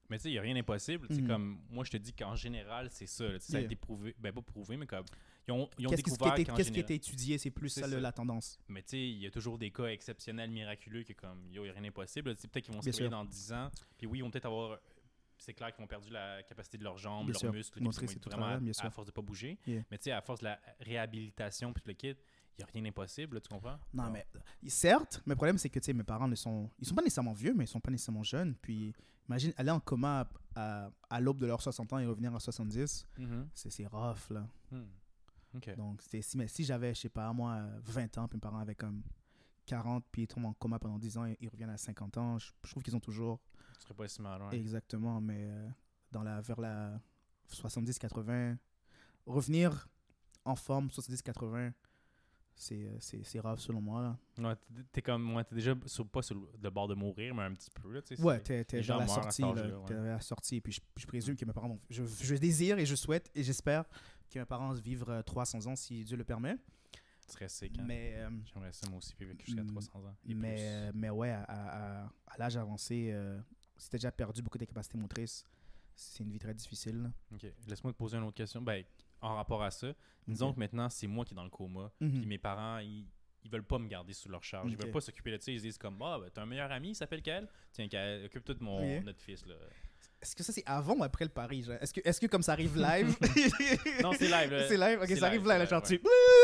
[0.10, 1.06] Mais tu sais, il n'y a rien d'impossible.
[1.12, 1.28] Mhm.
[1.28, 3.26] comme, moi, je te dis qu'en général, c'est ça.
[3.28, 3.40] là.
[3.40, 3.66] Ça a Yeah.
[3.68, 4.16] été prouvé.
[4.18, 5.06] Ben, pas prouvé, mais comme.
[5.48, 7.38] Ils ont, ils ont Qu'est-ce qui, ce qui découvert qu'en qu'est-ce qui général- était étudié,
[7.38, 8.58] c'est plus ça, la tendance.
[8.68, 11.66] Mais tu sais, il y a toujours des cas exceptionnels, miraculeux, que comme, yo, il
[11.66, 12.34] n'y a rien d'impossible.
[12.36, 13.70] Peut-être qu'ils vont se réveiller dans 10 ans.
[14.00, 14.80] Puis oui, ils vont peut-être avoir.
[15.40, 17.52] C'est clair qu'ils ont perdu la capacité de leurs jambes, Bien leurs sûr.
[17.54, 18.86] muscles, Montrer c'est vraiment travail, bien à, sûr.
[18.86, 19.58] à force de pas bouger.
[19.66, 19.84] Yeah.
[19.90, 22.16] Mais tu sais, à force de la réhabilitation, puis le kit, il
[22.60, 23.80] n'y a rien d'impossible, là, tu comprends?
[23.94, 24.28] Non, mais
[24.68, 26.70] certes, mais le problème, c'est que tu sais, mes parents ne sont.
[26.78, 28.54] Ils sont pas nécessairement vieux, mais ils sont pas nécessairement jeunes.
[28.56, 28.94] Puis,
[29.30, 32.40] imagine aller en coma à, à, à l'aube de leurs 60 ans et revenir à
[32.42, 33.08] 70.
[33.18, 33.48] Mhm.
[33.54, 34.46] C'est c'est rough, là.
[34.72, 34.84] Hmm.
[35.56, 35.74] Ok.
[35.78, 38.76] Donc, si, mais si j'avais, je sais pas, moi, 20 ans, puis mes parents avaient
[38.76, 39.04] comme
[39.66, 42.38] 40, puis ils tombent en coma pendant 10 ans et ils reviennent à 50 ans,
[42.40, 43.40] je, je trouve qu'ils ont toujours.
[43.80, 44.56] Ce serait pas si ouais.
[44.58, 45.68] Exactement, mais euh,
[46.12, 47.02] dans la, vers la
[47.52, 48.58] 70-80,
[49.26, 49.88] revenir
[50.46, 51.72] en forme 70-80,
[52.56, 54.02] c'est euh, c'est c'est rough selon moi,
[54.38, 54.50] là.
[54.50, 54.56] Ouais,
[54.92, 57.70] t'es- comme, ouais, t'es déjà sur, pas sur le bord de mourir, mais un petit
[57.72, 58.16] peu, là, tu.
[58.22, 59.80] Ouais, t'es vers la sortie, là.
[59.80, 59.94] ouais.
[59.96, 61.80] La sortie, puis je, je présume que mes parents vont...
[61.90, 63.86] Je, je désire et je souhaite et j'espère
[64.30, 66.58] que mes parents vivent euh, 300 ans si Dieu le permet.
[67.28, 67.84] Serait sick, hein.
[67.86, 68.16] Mais...
[68.18, 70.16] euh, J'aimerais ça, moi aussi, vivre jusqu'à Mm, 300 ans.
[70.28, 70.62] et Mais, plus.
[70.66, 73.40] euh, mais ouais, à, à- à- à l'âge avancé, euh,
[73.80, 75.44] si t'as déjà perdu beaucoup de capacités motrices,
[75.96, 77.02] c'est une vie très difficile.
[77.04, 77.10] là.
[77.34, 78.62] Ok, laisse-moi te poser une autre question.
[78.62, 78.84] Ben,
[79.22, 79.94] en rapport à ça,
[80.28, 81.92] disons que maintenant, c'est moi qui est dans le coma.
[82.00, 82.12] Mhm.
[82.20, 83.06] Puis mes parents, ils,
[83.44, 84.72] ils veulent pas me garder sous leur charge.
[84.72, 85.52] Ils veulent pas s'occuper de ça.
[85.52, 88.56] Ils disent comme, ah, ben, t'as un meilleur ami, il s'appelle quel Tiens, Kael, occupe-toi
[88.56, 89.56] de mon, notre fils, là.
[90.22, 91.66] Est-ce que ça c'est avant ou après le pari?
[91.80, 93.16] Est-ce que, est que comme ça arrive live?
[94.04, 94.66] Non, c'est live.
[94.68, 96.00] C'est live, ok, ça arrive live, là, genre live,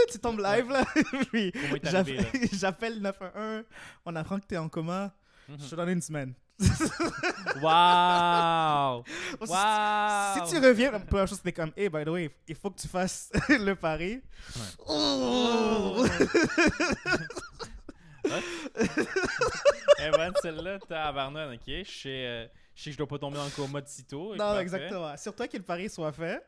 [0.08, 0.86] tu, tu tombes live là,
[1.32, 1.52] puis
[2.54, 3.66] j'appelle le 911,
[4.06, 5.14] on apprend que t'es en coma,
[5.48, 5.58] Mhm.
[5.60, 6.34] je te donne une semaine.
[7.62, 9.04] Wow!
[9.44, 10.46] Si- Wow!
[10.46, 12.80] Si tu reviens, la première chose c'était comme, hey, by the way, il faut que
[12.80, 14.22] tu fasses le pari.
[14.88, 16.06] Oh!
[20.00, 21.62] Eh ben, celle-là, t'as Avarnon, ok?
[21.68, 24.36] Je sais, euh, je sais que je dois pas tomber dans le coma de sitôt.
[24.36, 25.16] non, exactement.
[25.18, 26.44] Sur toi que le pari soit fait.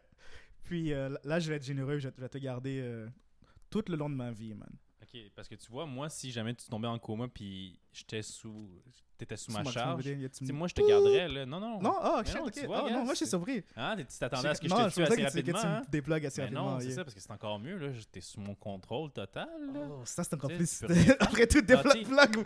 [0.63, 3.07] Puis euh, là, je vais être généreux, je vais, je vais te garder euh,
[3.69, 4.69] tout le long de ma vie, man.
[5.13, 8.69] Ok, parce que tu vois, moi, si jamais tu tombais en coma puis j'étais sous.
[9.17, 11.45] T'étais sous ma charge, tu moi, je te garderais, là.
[11.45, 11.81] Non, non.
[11.81, 12.65] Non, oh shit, non, ok.
[12.65, 13.63] vois, oh, gars, non, moi je suis surpris.
[13.75, 13.95] Hein?
[13.97, 15.81] Tu t'attendais à ce que non, je te tue assez tu, que rapidement, tu hein?
[16.03, 16.71] me assez rapidement.
[16.73, 17.87] non, c'est ça, parce que c'est encore mieux, là.
[18.11, 19.47] T'es sous mon contrôle total.
[19.75, 20.83] Oh, ça c'est encore plus.
[21.19, 22.43] Après tout, tu sais- déblogue,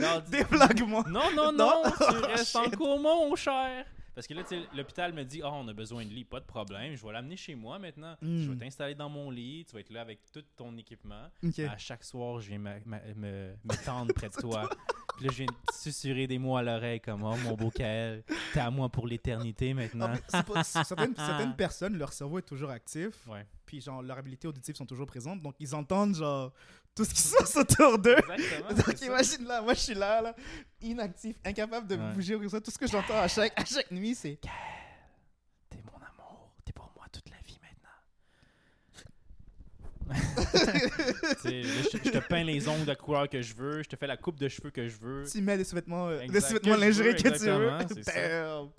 [1.10, 1.30] Non.
[1.36, 3.86] Non, non, tu Oh, restes en coma, mon cher.
[4.14, 4.44] Parce que là,
[4.76, 7.38] l'hôpital me dit, oh, on a besoin de lit, pas de problème, je vais l'amener
[7.38, 8.18] chez moi maintenant.
[8.22, 8.52] Je Hmm.
[8.52, 11.30] vais t'installer dans mon lit, tu vas être là avec tout ton équipement.
[11.44, 11.60] Ok.
[11.60, 14.70] À chaque soir, je viens ma- ma- me, me tendre près de toi.
[15.18, 18.24] Puis là, je viens te susurrer des mots à l'oreille comme, oh, mon beau Kael,
[18.54, 20.14] t'es à moi pour l'éternité Ah, maintenant.
[20.54, 23.26] pas- certaines, certaines personnes, leur cerveau est toujours actif.
[23.28, 23.46] Ouais.
[23.66, 25.42] Puis genre, leurs habilités auditives sont toujours présentes.
[25.42, 26.52] Donc ils entendent genre
[26.96, 28.16] tout ce qui se passe autour d'eux.
[28.18, 28.74] Exactement.
[28.74, 30.36] Donc imagine là, moi je suis là, là,
[30.82, 32.14] inactif, incapable de Ouais.
[32.14, 32.60] bouger ou ça.
[32.62, 34.40] Tout ce que j'entends à chaque, à chaque nuit, c'est
[35.70, 37.98] T'es mon amour, t'es pour moi toute la vie maintenant.
[41.46, 44.18] Je, je te peins les ongles de couleur que je veux, je te fais la
[44.18, 45.24] coupe de cheveux que je veux.
[45.30, 48.04] tu mets des sous-vêtements, euh, des sous-vêtements lingerie que tu veux.
[48.04, 48.70] Damn.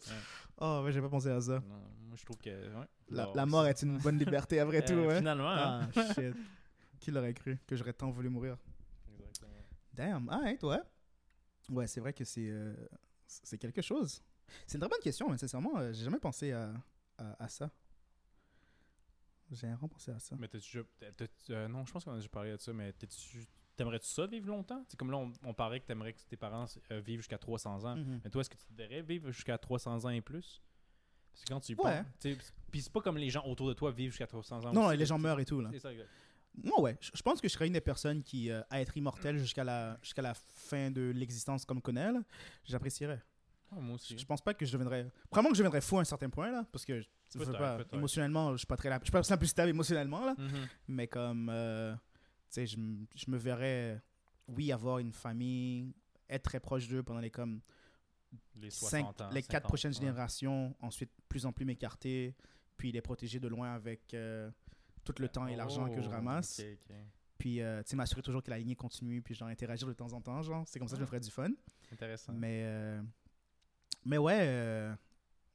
[0.58, 1.52] Oh, ouais, j'ai pas pensé à ça.
[1.54, 1.60] Non,
[2.08, 2.50] moi, je trouve que.
[2.50, 2.86] ouais.
[3.34, 5.16] La, mort est une bonne liberté après euh, tout, ouais.
[5.18, 5.88] Finalement, hein.
[5.96, 6.34] Ah, shit.
[7.02, 8.56] Qui l'aurait cru que j'aurais tant voulu mourir?
[9.12, 9.50] Exactement.
[9.92, 10.78] Damn, alright, ouais.
[11.68, 12.74] Ouais, c'est vrai que c'est euh,
[13.26, 14.22] c'est quelque chose.
[14.68, 16.72] C'est une très bonne question, mais sincèrement, euh, j'ai jamais pensé à,
[17.18, 17.70] à, à ça.
[19.50, 20.36] J'ai rien pensé à ça.
[20.38, 20.78] Mais t'as-tu
[21.50, 24.46] euh, non, je pense qu'on a déjà parlé de ça, mais t'es-tu- t'aimerais-tu ça vivre
[24.46, 24.84] longtemps?
[24.88, 27.84] C'est comme là, on, on paraît que t'aimerais que tes parents euh, vivent jusqu'à 300
[27.84, 27.96] ans.
[27.96, 28.20] Mhm.
[28.24, 30.62] Mais toi, est-ce que tu te verrais vivre jusqu'à 300 ans et plus?
[31.32, 32.02] Parce que quand tu y Ouais.
[32.20, 32.36] tu
[32.70, 34.72] Puis c'est pas comme les gens autour de toi vivent jusqu'à 300 ans.
[34.72, 35.68] Non, aussi, les gens tu- meurent et tout, là.
[35.72, 36.08] C'est ça, exact.
[36.54, 36.98] Moi, ouais.
[37.00, 39.98] Je pense que je serais une des personnes qui, euh, à être immortelle jusqu'à la,
[40.02, 42.22] jusqu'à la fin de l'existence comme là,
[42.64, 43.22] j'apprécierais.
[43.70, 44.14] Ah, moi aussi.
[44.14, 45.10] Je, je pense pas que je deviendrais.
[45.30, 47.78] Probablement que je deviendrais fou à un certain point, là, parce que je veux pas,
[47.92, 48.90] émotionnellement, je suis pas très.
[48.90, 50.34] la- Je suis pas plus stable émotionnellement, là.
[50.36, 50.68] Mhm.
[50.88, 51.98] Mais comme, euh, tu
[52.50, 52.76] sais, je,
[53.30, 54.02] me verrais,
[54.48, 55.94] oui, avoir une famille,
[56.28, 57.60] être très proche d'eux pendant les comme
[58.56, 59.30] Les cinq, 60 ans.
[59.30, 59.98] les quatre 50, prochaines ouais.
[60.00, 62.34] générations, ensuite plus en plus m'écarter,
[62.76, 64.50] puis les protéger de loin avec euh,
[65.04, 66.62] tout le temps et l'argent que je Oh, ramasse.
[67.38, 70.12] Puis, euh, tu sais, m'assurer toujours que la lignée continue, puis genre interagir de temps
[70.12, 70.62] en temps, genre.
[70.68, 71.50] C'est comme ça que je me ferais du fun.
[71.92, 72.32] Intéressant.
[72.32, 73.02] Mais, euh,
[74.04, 74.94] mais ouais, euh,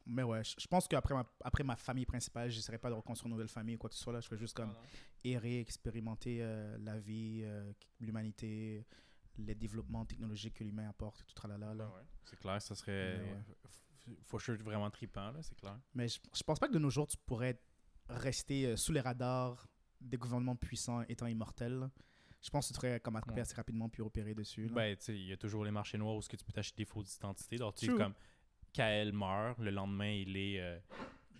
[0.05, 3.27] mais ouais, je je pense qu'après ma, après ma famille principale, j'essaierai pas de reconstruire
[3.27, 4.19] une nouvelle famille ou quoi que ce soit là.
[4.19, 4.81] Je ferais juste comme Ah,
[5.23, 6.39] errer, expérimenter
[6.79, 7.45] la vie,
[8.01, 8.85] l'humanité,
[9.37, 11.73] les développements technologiques que l'humain apporte, tout tralala.
[11.73, 11.87] Là.
[11.87, 12.05] Ouais, ouais.
[12.25, 13.21] C'est clair, ça serait.
[14.23, 15.77] Faut que je sois vraiment trippant, là, c'est clair.
[15.93, 17.59] Mais je, je pense pas que de nos jours, tu pourrais
[18.09, 19.67] rester euh, sous les radars
[20.01, 21.73] des gouvernements puissants étant immortel.
[21.79, 21.91] là.
[22.41, 23.41] Je pense que tu serais comme attrapé Ouais.
[23.41, 24.67] assez rapidement puis repéré dessus.
[24.67, 24.73] là.
[24.75, 26.53] Ben, tu sais, il y a toujours les marchés noirs où ce que tu peux
[26.53, 27.57] t'acheter des fausses identités.
[27.57, 28.13] Donc, tu sais, comme
[28.73, 30.59] Kael meurt, le lendemain, il est.
[30.61, 30.77] euh,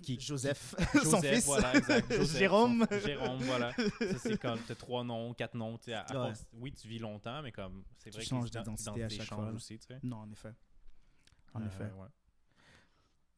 [0.02, 1.46] qui, Joseph, Joseph, son fils.
[1.46, 2.12] voilà, exact.
[2.14, 2.86] Joseph, Jérôme.
[2.90, 3.74] son- Jérôme, voilà.
[3.74, 5.78] Ça, c'est comme, t'as trois noms, quatre noms.
[5.78, 6.28] tu à- à Ouais.
[6.28, 9.04] force- oui, tu vis longtemps, mais comme, c'est Tu vrai changes que les ident- d'identité
[9.04, 9.50] à chaque fois.
[9.52, 9.88] aussi, tu.
[10.04, 10.54] Non, en effet.
[11.54, 11.84] En Euh, effet.
[11.86, 12.08] ouais.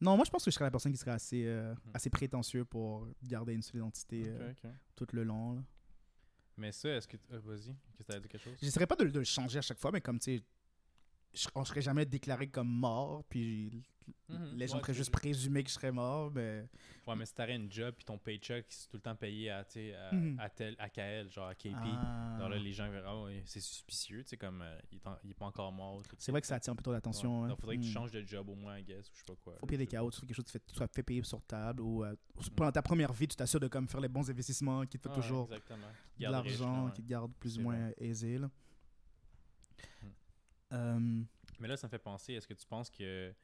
[0.00, 1.90] Non, moi, je pense que je serais la personne qui serait assez, euh, Hmm.
[1.94, 4.52] assez prétentieux pour garder une seule identité euh,
[4.96, 5.54] tout le long.
[5.56, 5.62] là.
[6.56, 7.16] Mais ça, est-ce que.
[7.32, 8.58] euh, Vas-y, que t'as dit quelque chose?
[8.60, 10.44] J'essaierais pas de, de le changer à chaque fois, mais comme, tu sais,
[11.34, 13.82] je- on serait jamais déclaré comme mort, puis
[14.38, 14.56] Mhm.
[14.56, 16.66] les gens tu- juste présumés que je serais mort, mais...
[17.06, 19.64] Ouais, mais si t'aurais une job puis ton paycheck, c'est tout le temps payé à,
[19.64, 20.38] tu sais, à, Mhm.
[20.38, 21.74] à, tel, à KL, genre à KP.
[21.74, 22.36] Ah.
[22.36, 25.18] Alors là, les gens verraient, ah c'est suspicieux, tu sais, comme euh, il, est en-
[25.24, 26.02] il est pas encore mort.
[26.18, 27.40] C'est vrai que ça attire un peu trop l'attention.
[27.40, 27.44] Ouais.
[27.46, 27.48] hein.
[27.48, 27.92] Donc, faudrait que tu Hmm.
[27.92, 29.56] changes de job au moins, I guess, ou je sais pas quoi.
[29.60, 31.42] Au pire des cas, ou tu fais quelque chose qui fait, soit fait payer sur
[31.42, 32.14] table, ou euh,
[32.54, 35.14] pendant ta première vie, tu t'assures de comme, faire les bons investissements qui te font
[35.14, 35.86] Ah toujours exactement.
[36.18, 36.92] de l'argent, ouais.
[36.92, 38.38] qui te garde plus ou moins aisé.
[38.38, 38.50] Là.
[40.02, 40.06] Hmm.
[40.72, 41.22] Euh,
[41.58, 43.34] Mais là, ça me fait penser, est-ce que tu penses que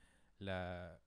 [0.41, 0.99] la...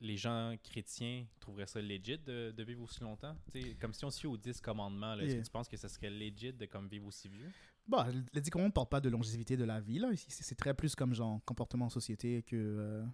[0.00, 3.36] les gens chrétiens trouveraient ça legit de, de vivre aussi longtemps?
[3.52, 5.88] Tu sais, comme si on se aux 10 commandements, est-ce que tu penses que ça
[5.88, 7.50] serait legit de comme vivre aussi vieux?
[7.86, 8.04] Bon,
[8.34, 11.14] le dit qu'on ne parle pas de longévité de la vie, C'est très plus comme
[11.14, 13.04] genre comportement en société que, euh,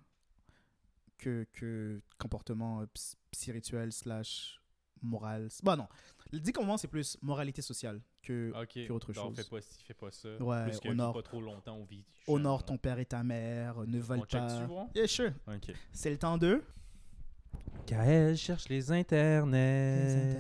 [1.17, 2.87] que, que comportement euh,
[3.31, 4.61] spirituel slash
[5.01, 5.49] moral.
[5.63, 5.89] Bon, non.
[6.33, 8.87] Le dit qu'on c'est plus moralité sociale que Ok.
[8.87, 9.35] que autre chose.
[9.37, 10.29] Fais pas ci, fais pas ça.
[10.41, 12.05] Ouais, Plus que honore- pas trop longtemps ou vie.
[12.27, 14.65] honore ton père et ta mère, ne On vole check pas.
[14.67, 14.87] voir?
[14.95, 15.33] Yeah, sure.
[15.47, 15.73] Ok.
[15.93, 16.63] C'est le temps d'eux.
[17.87, 20.39] Kael cherche les internets.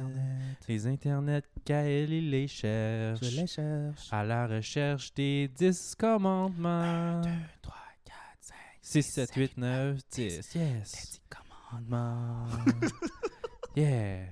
[0.66, 3.20] Les internets, Kael, il les cherche.
[3.22, 4.08] Je les cherche.
[4.10, 7.20] À la recherche des 10 commandements.
[7.60, 10.54] 3, 4, 5, 6, 7, 8, 9, 10.
[10.54, 11.20] Yes.
[11.28, 12.46] Commandements.
[13.76, 14.24] yeah.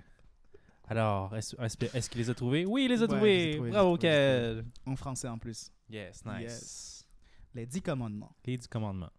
[0.93, 1.57] Alors, est-ce
[1.97, 2.67] est-ce qu'il les a trouvés?
[2.67, 3.53] Oui, il les a Ouais, trouvés.
[3.53, 4.65] les ai Bravo, Kael.
[4.87, 5.71] En français en plus.
[5.89, 6.41] Yes, nice.
[6.43, 7.09] Yes.
[7.55, 8.35] Les dix commandements.
[8.45, 9.11] Les 10 commandements.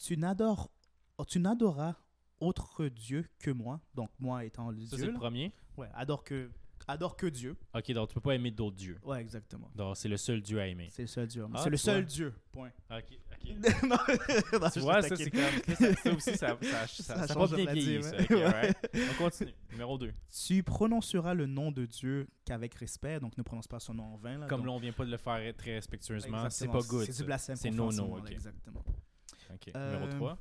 [0.00, 0.70] Tu n'adores,
[1.18, 1.94] oh, tu n'adoras
[2.40, 3.80] autre Dieu que moi.
[3.94, 5.12] Donc moi étant le Ça, c'est Dieu.
[5.12, 5.52] le premier.
[5.76, 6.50] Ouais, adore que,
[6.90, 7.56] adore que Dieu.
[7.74, 8.98] Ok, donc tu peux pas aimer d'autres dieux.
[9.02, 9.70] Ouais, exactement.
[9.74, 10.88] Donc, c'est le seul dieu à aimer.
[10.90, 11.46] C'est le seul Dieu.
[11.54, 12.10] Ah, c'est le seul vois.
[12.10, 12.34] Dieu.
[12.52, 12.70] Point.
[12.90, 13.54] Ok, ok.
[13.84, 13.96] non,
[14.60, 15.40] non, Tu vois, ça, c'est comme.
[15.76, 18.16] Ça, ça aussi, ça, ça, ça, Ça pas bien vieilli, ça.
[18.16, 18.76] Alright.
[18.94, 19.54] On continue.
[19.70, 20.12] Numéro 2.
[20.46, 23.20] Tu prononceras le nom de Dieu qu'avec respect.
[23.20, 24.38] Donc ne prononce pas son nom en vain.
[24.38, 27.06] Là, Comme donc- là, on vient pas de le faire très respectueusement, c'est pas good.
[27.06, 27.56] C'est du blasphème.
[27.56, 28.32] C'est qu'on fait no en ce no, moment-là, ok.
[28.32, 28.84] Exactement.
[29.52, 29.70] Ok.
[29.74, 30.38] Euh, Numéro 3.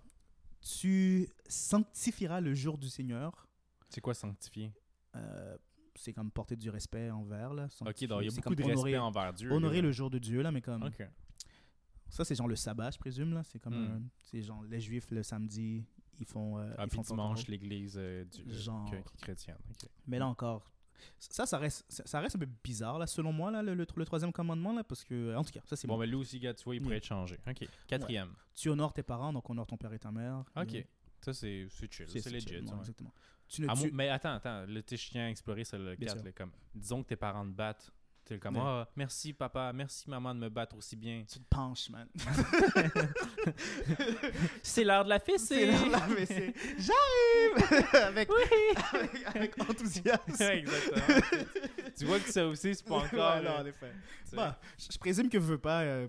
[0.61, 3.47] Tu sanctifieras le jour du Seigneur.
[3.89, 4.73] C'est quoi sanctifier?
[5.15, 5.57] Euh,
[5.99, 7.53] c'est comme porter du respect envers.
[7.53, 9.51] Là, Ok, donc il y a C'est beaucoup comme de honorer, respect envers Dieu.
[9.51, 9.81] Honorer là.
[9.83, 10.89] le jour de Dieu, là, mais comme.
[12.09, 13.33] Ça, c'est genre le sabbat, je présume.
[13.33, 13.43] là.
[13.43, 13.75] C'est comme.
[13.97, 14.09] Hmm.
[14.21, 15.85] c'est genre les Juifs, le samedi,
[16.19, 16.57] ils font.
[16.57, 19.57] euh, Ah, ils puis font dimanche, l'église euh, euh, Genre- que- qui est chrétienne.
[20.07, 20.71] Mais là encore.
[21.17, 24.05] Ça, ça reste, ça reste un peu bizarre, là, selon moi, là, le, le- le
[24.05, 26.01] troisième commandement, là, parce que, en tout cas, ça c'est Bon, bon.
[26.01, 27.37] mais lui aussi, gars, tu vois, il pourrait être changé.
[27.47, 27.65] Ok.
[27.87, 28.33] Quatrième.
[28.53, 30.43] Tu honores tes parents, donc honore ton père et ta mère.
[30.57, 30.75] Ok.
[30.75, 30.81] Euh,
[31.21, 32.05] Ça, c'est c'est chill.
[32.09, 32.47] C'est legit.
[32.49, 32.79] ouais, ouais.
[32.79, 33.13] Exactement.
[33.49, 34.65] Tu ne mais attends, attends.
[34.67, 36.17] Le t'es chien à explorer, c'est le Bien 4.
[36.17, 36.23] sûr.
[36.25, 37.91] là, comme, disons que tes parents te battent.
[38.25, 38.61] T'es comme, Ouais.
[38.63, 41.23] ah, merci papa, merci maman de me battre aussi bien.
[41.27, 42.07] Tu te penches, man.
[44.61, 45.47] C'est l'heure de la fessée!
[45.47, 48.29] C'est là, là, mais c'est- J'arrive avec,
[48.93, 50.31] avec, avec enthousiasme.
[50.39, 51.21] Ouais, Exactement.
[51.97, 53.35] tu vois que ça aussi, c'est pas encore.
[53.37, 53.91] Ouais, non, euh, en effet.
[54.33, 55.81] Bah, je, présume que veux pas.
[55.81, 56.07] euh,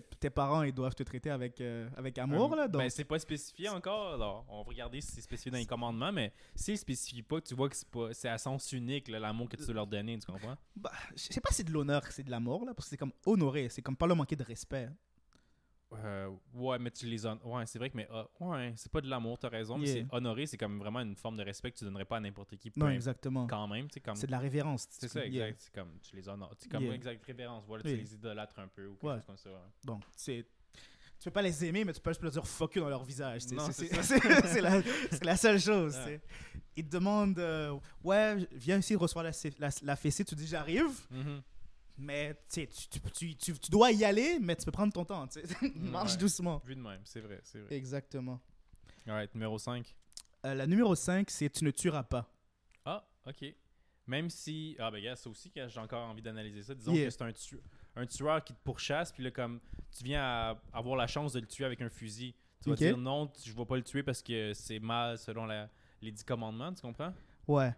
[0.00, 2.66] tes, tes parents, ils doivent te traiter avec, euh, avec amour, là.
[2.68, 4.14] Donc, Ben, c'est pas spécifié encore.
[4.14, 7.54] Alors, on va regarder si c'est spécifié dans les commandements, mais s'il spécifie pas, tu
[7.54, 10.26] vois que c'est pas c'est à sens unique l'amour que tu veux leur donner, tu
[10.30, 10.56] comprends?
[10.76, 12.96] bah, je sais pas si c'est de l'honneur, c'est de l'amour, là, parce que c'est
[12.96, 14.88] comme honorer, c'est comme pas leur manquer de respect.
[16.04, 19.00] Euh, ouais, mais tu les hon- Ouais, c'est vrai que mais ah, ouais, c'est pas
[19.00, 21.78] de l'amour, t'as raison, mais c'est honorer, c'est comme vraiment une forme de respect que
[21.78, 22.70] tu donnerais pas à n'importe qui.
[22.76, 23.46] Non, importe, exactement.
[23.46, 24.16] Quand même, tu comme.
[24.16, 24.86] C'est de la révérence.
[24.90, 25.48] C'est ça, Yeah.
[25.48, 25.60] exact.
[25.60, 26.54] C'est comme tu les honores.
[26.58, 26.94] C'est comme Yeah.
[26.94, 27.64] exact révérence.
[27.66, 29.14] Voilà, tu les idolâtres un peu ou quelque Ouais.
[29.16, 29.50] chose comme ça.
[29.50, 29.56] ouais.
[29.84, 30.46] Donc, c'est.
[31.20, 33.04] Tu peux pas les aimer, mais tu peux juste leur dire fuck you dans leur
[33.04, 33.42] visage.
[33.42, 35.96] c'est- la, seule chose.
[36.06, 36.20] Ouais.
[36.76, 40.24] Ils te demandent euh, Ouais, viens ici recevoir la, la, la fessée.
[40.24, 40.90] Tu dis J'arrive.
[41.10, 41.40] Mhm.
[41.96, 45.26] Mais tu, tu, tu, tu, dois y aller, mais tu peux prendre ton temps.
[45.76, 46.18] Marche Ouais.
[46.18, 46.60] doucement.
[46.64, 47.74] Vu de même, c'est vrai, c'est vrai.
[47.76, 48.40] Exactement.
[49.06, 49.94] Alright, numéro 5.
[50.44, 52.28] Euh, la numéro 5, c'est Tu ne tueras pas.
[52.84, 53.44] Ah, ok.
[54.06, 54.76] Même si.
[54.78, 56.74] Ah, ben, gars, ça aussi, que j'ai encore envie d'analyser ça.
[56.74, 57.04] Disons Yeah.
[57.06, 57.60] que c'est un, tu-
[57.96, 59.60] un tueur qui te pourchasse, puis là, comme
[59.96, 62.96] tu viens à avoir la chance de le tuer avec un fusil, tu vas dire
[62.98, 65.70] non, tu- je vais pas le tuer parce que c'est mal selon la-
[66.02, 67.14] les 10 commandements, tu comprends?
[67.46, 67.72] Ouais.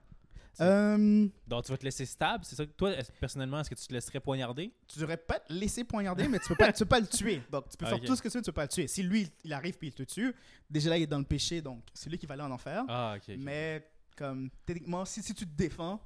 [0.61, 3.87] Euh, Donc, tu vas te laisser stable, c'est ça que toi, personnellement, est-ce que tu
[3.87, 4.73] te laisserais poignarder?
[4.89, 7.43] Tu devrais pas te laisser poignarder, mais tu peux pas, tu peux pas le tuer.
[7.51, 8.89] Donc, tu peux faire tout ce que tu veux, tu peux pas le tuer.
[8.89, 10.35] Si lui, il arrive puis il te tue,
[10.71, 12.85] déjà là, il est dans le péché, donc c'est lui qui va aller en enfer.
[12.89, 13.23] Ah, ok.
[13.29, 13.35] ok.
[13.39, 16.01] Mais, comme, techniquement, si, si tu te défends,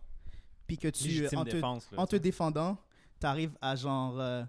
[0.66, 1.90] puis que tu, en te, défense.
[1.92, 2.76] là, en te défendant,
[3.18, 4.18] t'arrives à genre.
[4.20, 4.44] euh,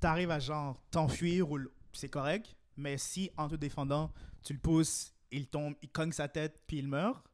[0.00, 1.58] t'arrives à genre t'enfuir ou
[1.92, 2.54] c'est correct.
[2.76, 4.12] Mais si en te défendant,
[4.42, 7.24] tu le pousses, il tombe, il cogne sa tête puis il meurt,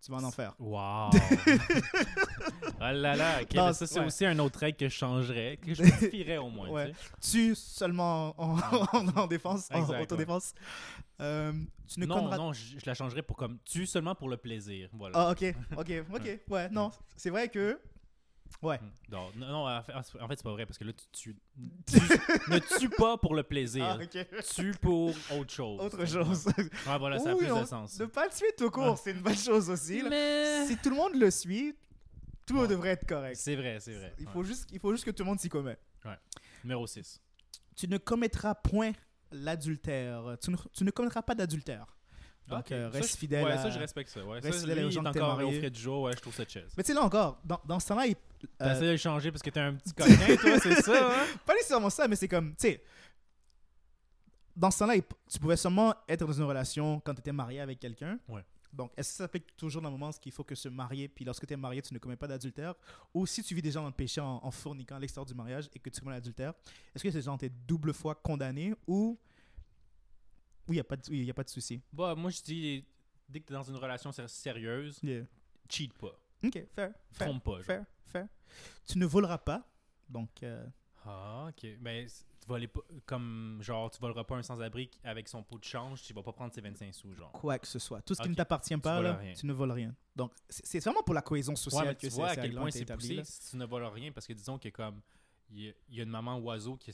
[0.00, 0.54] tu vas en enfer.
[0.58, 1.10] Wow!
[2.80, 4.06] ah là là, ok, Non, mais ça c'est ouais.
[4.06, 6.68] aussi un autre règle que je changerais, que je modifierais au moins.
[6.70, 6.92] Ouais.
[7.20, 7.86] tu sais.
[7.86, 10.54] Tu en, en, en, en défense, en autodéfense.
[11.20, 11.52] Euh,
[11.86, 14.36] tu ne Non, conneras non, je, je la changerais pour comme tu seulement pour le
[14.36, 14.88] plaisir.
[14.92, 15.18] Voilà.
[15.18, 16.40] Ah, ok, ok, ok.
[16.48, 17.78] Ouais, non, c'est vrai que.
[18.62, 18.78] Ouais.
[18.78, 18.90] Hmm.
[19.12, 21.36] Non, non, en fait, c'est pas vrai parce que là, tu, tu,
[21.86, 23.98] tu ne tues pas pour le plaisir.
[24.00, 24.42] Ah.
[24.54, 25.80] Tue pour autre chose.
[25.80, 26.46] Autre chose.
[26.46, 27.98] Ouais, voilà, ça a Oui, plus on- de sens.
[27.98, 28.96] Ne pas le tuer tout court, Ouais.
[29.02, 30.02] c'est une bonne chose aussi.
[30.02, 30.10] là.
[30.10, 30.66] Mais.
[30.66, 31.74] Si tout le monde le suit,
[32.46, 32.68] tout Ouais.
[32.68, 33.36] devrait être correct.
[33.36, 34.14] C'est vrai, c'est vrai.
[34.18, 34.32] Il Ouais.
[34.32, 35.78] faut, juste, il faut juste que tout le monde s'y commet.
[36.64, 37.20] Numéro 6.
[37.76, 38.92] Tu ne commettras point
[39.32, 40.36] l'adultère.
[40.42, 41.86] Tu ne, tu ne commettras pas d'adultère.
[42.48, 44.24] Donc, euh, reste fidèle Ouais, à- ça, je respecte ça.
[44.24, 44.40] Ouais.
[44.40, 46.02] reste ça, fidèle lui, aux il gens est que t'es encore au frais du jour.
[46.02, 46.72] Ouais, je trouve ça chaise.
[46.76, 48.16] Mais tu sais, là encore, dans, dans ce temps-là, il-
[48.58, 51.10] T'as euh, essayé de le changer parce que t'es un petit coquin, toi, c'est ça,
[51.10, 51.26] hein?
[51.46, 52.82] pas nécessairement ça, mais c'est comme, tu sais,
[54.56, 57.60] dans ce temps-là, il- tu pouvais seulement être dans une relation quand tu étais marié
[57.60, 58.18] avec quelqu'un.
[58.28, 58.42] Ouais.
[58.72, 61.24] Donc, est-ce que ça s'applique toujours dans le moment qu'il faut que se marier, puis
[61.24, 62.74] lorsque tu es marié, tu ne commets pas d'adultère?
[63.14, 65.68] Ou si tu vis déjà dans le péché en, en fourniquant à l'extérieur du mariage
[65.74, 66.52] et que tu commets l'adultère,
[66.94, 69.18] est-ce que ces gens étaient double fois condamnés ou
[70.72, 72.84] il n'y a pas de, y a pas de souci Bah, moi, je dis,
[73.28, 75.24] dès que t'es dans une relation sé- sérieuse, Yeah.
[75.68, 76.18] cheat pas.
[76.44, 77.62] Ok, fair, fair, Trompe pas.
[77.62, 78.26] fair, fair.
[78.86, 79.66] Tu ne voleras pas.
[80.08, 80.66] Donc, euh,
[81.04, 81.66] Ah, ok.
[81.80, 85.64] Mais tu voles pas, comme, genre, tu voleras pas un sans-abri avec son pot de
[85.64, 87.32] change, tu vas pas prendre ses 25 sous, genre.
[87.32, 88.02] quoi que ce soit.
[88.02, 89.94] Tout ce qui ne t'appartient pas, voles là, tu ne voles rien.
[90.16, 92.54] Donc, c'est vraiment pour la cohésion sociale Ouais, mais que tu c'est- vois à quel
[92.54, 93.24] point c'est poussé là.
[93.24, 95.00] si tu ne voles rien, parce que disons que comme,
[95.50, 96.90] il y, a- il y a une maman oiseau qui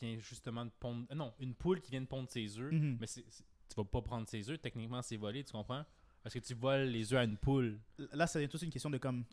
[0.00, 2.96] vient justement de pondre, euh, non, une poule qui vient de pondre ses œufs, Mhm.
[3.00, 5.84] mais c'est- c'est- tu vas pas prendre ses œufs, techniquement c'est volé, tu comprends?
[6.22, 7.78] Parce que tu voles les œufs à une poule.
[8.12, 9.24] Là, c'est toute une question de comme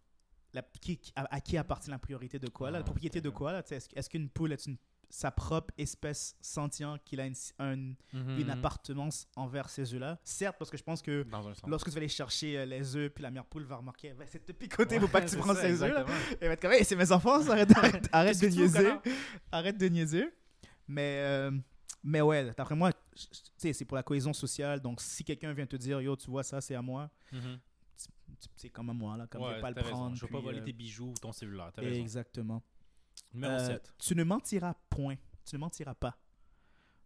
[0.54, 3.26] la, qui, à, à qui appartient la priorité de quoi, là, Ah, la propriété de
[3.30, 3.38] d'accord.
[3.40, 3.52] quoi.
[3.54, 4.78] là, est-ce qu'une poule est une,
[5.10, 7.76] sa propre espèce sentient qu'il a une, un-
[8.14, 8.40] Mhm.
[8.40, 11.26] une appartenance envers ces œufs-là Certes, parce que je pense que
[11.68, 14.24] lorsque tu vas aller chercher euh, les œufs, puis la mère poule va remarquer, va
[14.24, 16.06] essayer de te picoter, Ouais, faut pas que tu c'est prennes ces œufs.
[16.42, 18.92] Elle va être comme, hey, c'est mes enfants, arrête, arrête, arrête de niaiser.
[19.52, 20.30] Arrête de niaiser.
[20.88, 21.52] Mais, euh,
[22.04, 23.26] mais ouais, d'après moi, je-
[23.68, 24.80] je- c'est pour la cohésion sociale.
[24.80, 27.60] Donc, si quelqu'un vient te dire, yo, tu vois, ça, c'est à moi, Mhm.
[28.56, 29.94] c'est comme à moi, là, comme je Ouais, vais pas le t'as raison.
[29.96, 30.16] prendre.
[30.16, 31.72] Je vais pas voler euh, tes bijoux ou ton cellulaire.
[31.82, 32.62] Exactement.
[33.36, 33.94] Numéro Euh, 7.
[34.00, 35.16] tu ne mentiras point.
[35.46, 36.18] Tu ne mentiras pas.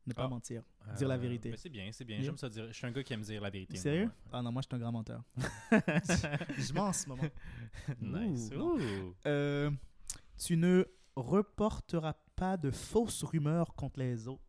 [0.05, 0.27] Ne pas Ah.
[0.29, 0.63] mentir.
[0.97, 1.53] dire la vérité.
[1.57, 2.19] c'est bien, c'est bien.
[2.21, 2.67] J'aime ça dire.
[2.67, 3.77] Je suis un gars qui aime dire la vérité.
[3.77, 4.05] Sérieux?
[4.05, 5.21] Moi, Ah non, moi, je suis un grand menteur.
[5.37, 5.43] ouais.
[6.57, 7.23] je mens en ce moment.
[8.01, 8.49] nice.
[8.53, 8.75] Ouh, non.
[8.77, 9.15] Ouh.
[9.27, 9.69] Euh,
[10.37, 10.83] tu ne
[11.15, 14.41] reporteras pas de fausses rumeurs contre les autres.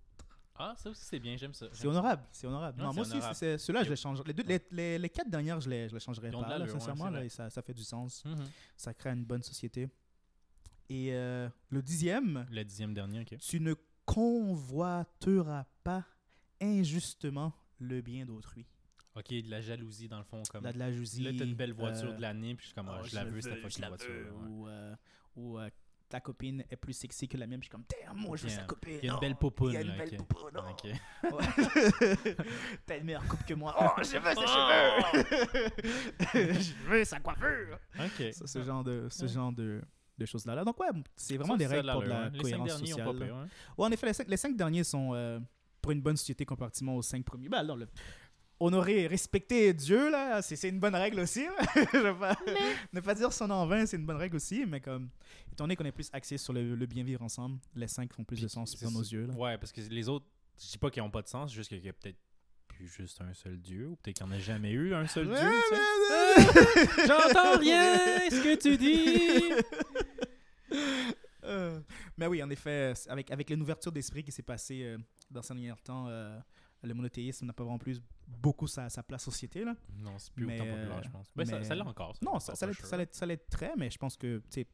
[0.54, 1.36] Ah, ça aussi, c'est bien.
[1.36, 1.66] J'aime ça.
[1.72, 2.78] C'est honorable, c'est honorable.
[2.80, 3.34] Ouais, non, moi aussi, honorable.
[3.34, 4.22] c'est- ceux-là, je les change.
[4.26, 6.68] Les, deux, les, les, les quatre dernières, je les, je les changerais pas, là, ouais,
[6.70, 7.06] sincèrement.
[7.06, 8.22] c'est là, et ça, ça fait du sens.
[8.26, 8.46] Mhm.
[8.76, 9.88] Ça crée une bonne société.
[10.90, 13.38] Et euh, le dixième, Le dixième dernier, ok.
[13.38, 13.74] tu ne
[14.06, 16.04] convoiteras pas
[16.60, 18.66] injustement le bien d'autrui.
[19.14, 20.42] Ok, de la jalousie dans le fond.
[20.50, 20.64] Comme...
[20.64, 21.22] Là, de la jalousie.
[21.22, 23.14] Là, t'as une belle voiture euh, de l'année, puis je suis comme, ah, oh, je
[23.14, 24.08] la le veux, cette je fucking la voiture.
[24.10, 24.46] veux, ouais.
[24.48, 24.94] Ou, euh,
[25.36, 25.68] ou, euh,
[26.08, 27.60] ta copine est plus sexy que la mienne.
[27.60, 28.66] Je suis comme, damn, moi, je veux sa Bien.
[28.66, 28.98] copine.
[29.02, 30.26] Il y a une oh, belle popoune, Il y a une là, belle ok.
[30.26, 30.52] popoune.
[30.56, 30.70] oh.
[30.70, 30.84] Ok.
[31.32, 31.46] Ouais.
[32.86, 33.74] T'as une meilleure coupe que moi.
[33.80, 35.70] Oh, je veux ses cheveux.
[36.60, 37.78] je veux sa coiffure.
[37.98, 38.32] Ok.
[38.32, 39.28] Ça, ce genre de, ce Ouais.
[39.28, 39.80] genre de,
[40.20, 40.54] de choses-là.
[40.54, 40.64] Là.
[40.64, 42.30] Donc, ouais, c'est vraiment Ça, des règles pour de la hein.
[42.32, 43.16] Les cinq cohérence derniers ont sociale.
[43.18, 43.48] pas pire, hein.
[43.76, 45.40] Ouais, en effet, les cinq, les cinq derniers sont euh,
[45.82, 47.48] pour une bonne société comparativement aux cinq premiers.
[47.48, 47.88] Ben, alors, le-
[48.60, 51.46] honorer, respecter Dieu, là, c'est c'est une bonne règle aussi.
[52.92, 54.64] ne pas dire son en vain, c'est une bonne règle aussi.
[54.66, 55.08] Mais comme,
[55.50, 58.24] étant donné qu'on est plus axé sur le, le bien vivre ensemble, les cinq font
[58.24, 59.26] plus de sens dans nos yeux.
[59.26, 59.34] Là.
[59.34, 60.26] Ouais, parce que les autres,
[60.62, 62.18] je dis pas qu'ils ont pas de sens, juste qu'il y a peut-être
[62.68, 65.26] plus juste un seul Dieu, ou peut-être qu'il n'y en a jamais eu un seul
[65.26, 65.36] Dieu.
[67.06, 67.98] J'entends rien,
[68.30, 69.52] ce que tu dis.
[71.90, 74.98] Euh, mais oui, en effet, c'est- avec, avec l'ouverture d'esprit qui s'est passée euh,
[75.30, 76.38] dans ces derniers temps, euh,
[76.82, 79.64] le monothéisme n'a pas vraiment plus beaucoup sa, sa place en société.
[79.64, 79.74] Là.
[79.98, 81.26] Non, c'est plus Mais, autant populaire, euh, je pense.
[81.26, 82.14] Ça, mais- ça l'a encore.
[82.22, 82.86] Non, ça, encore, ça, sure.
[82.86, 84.66] ça, l'est- très, mais je pense que tu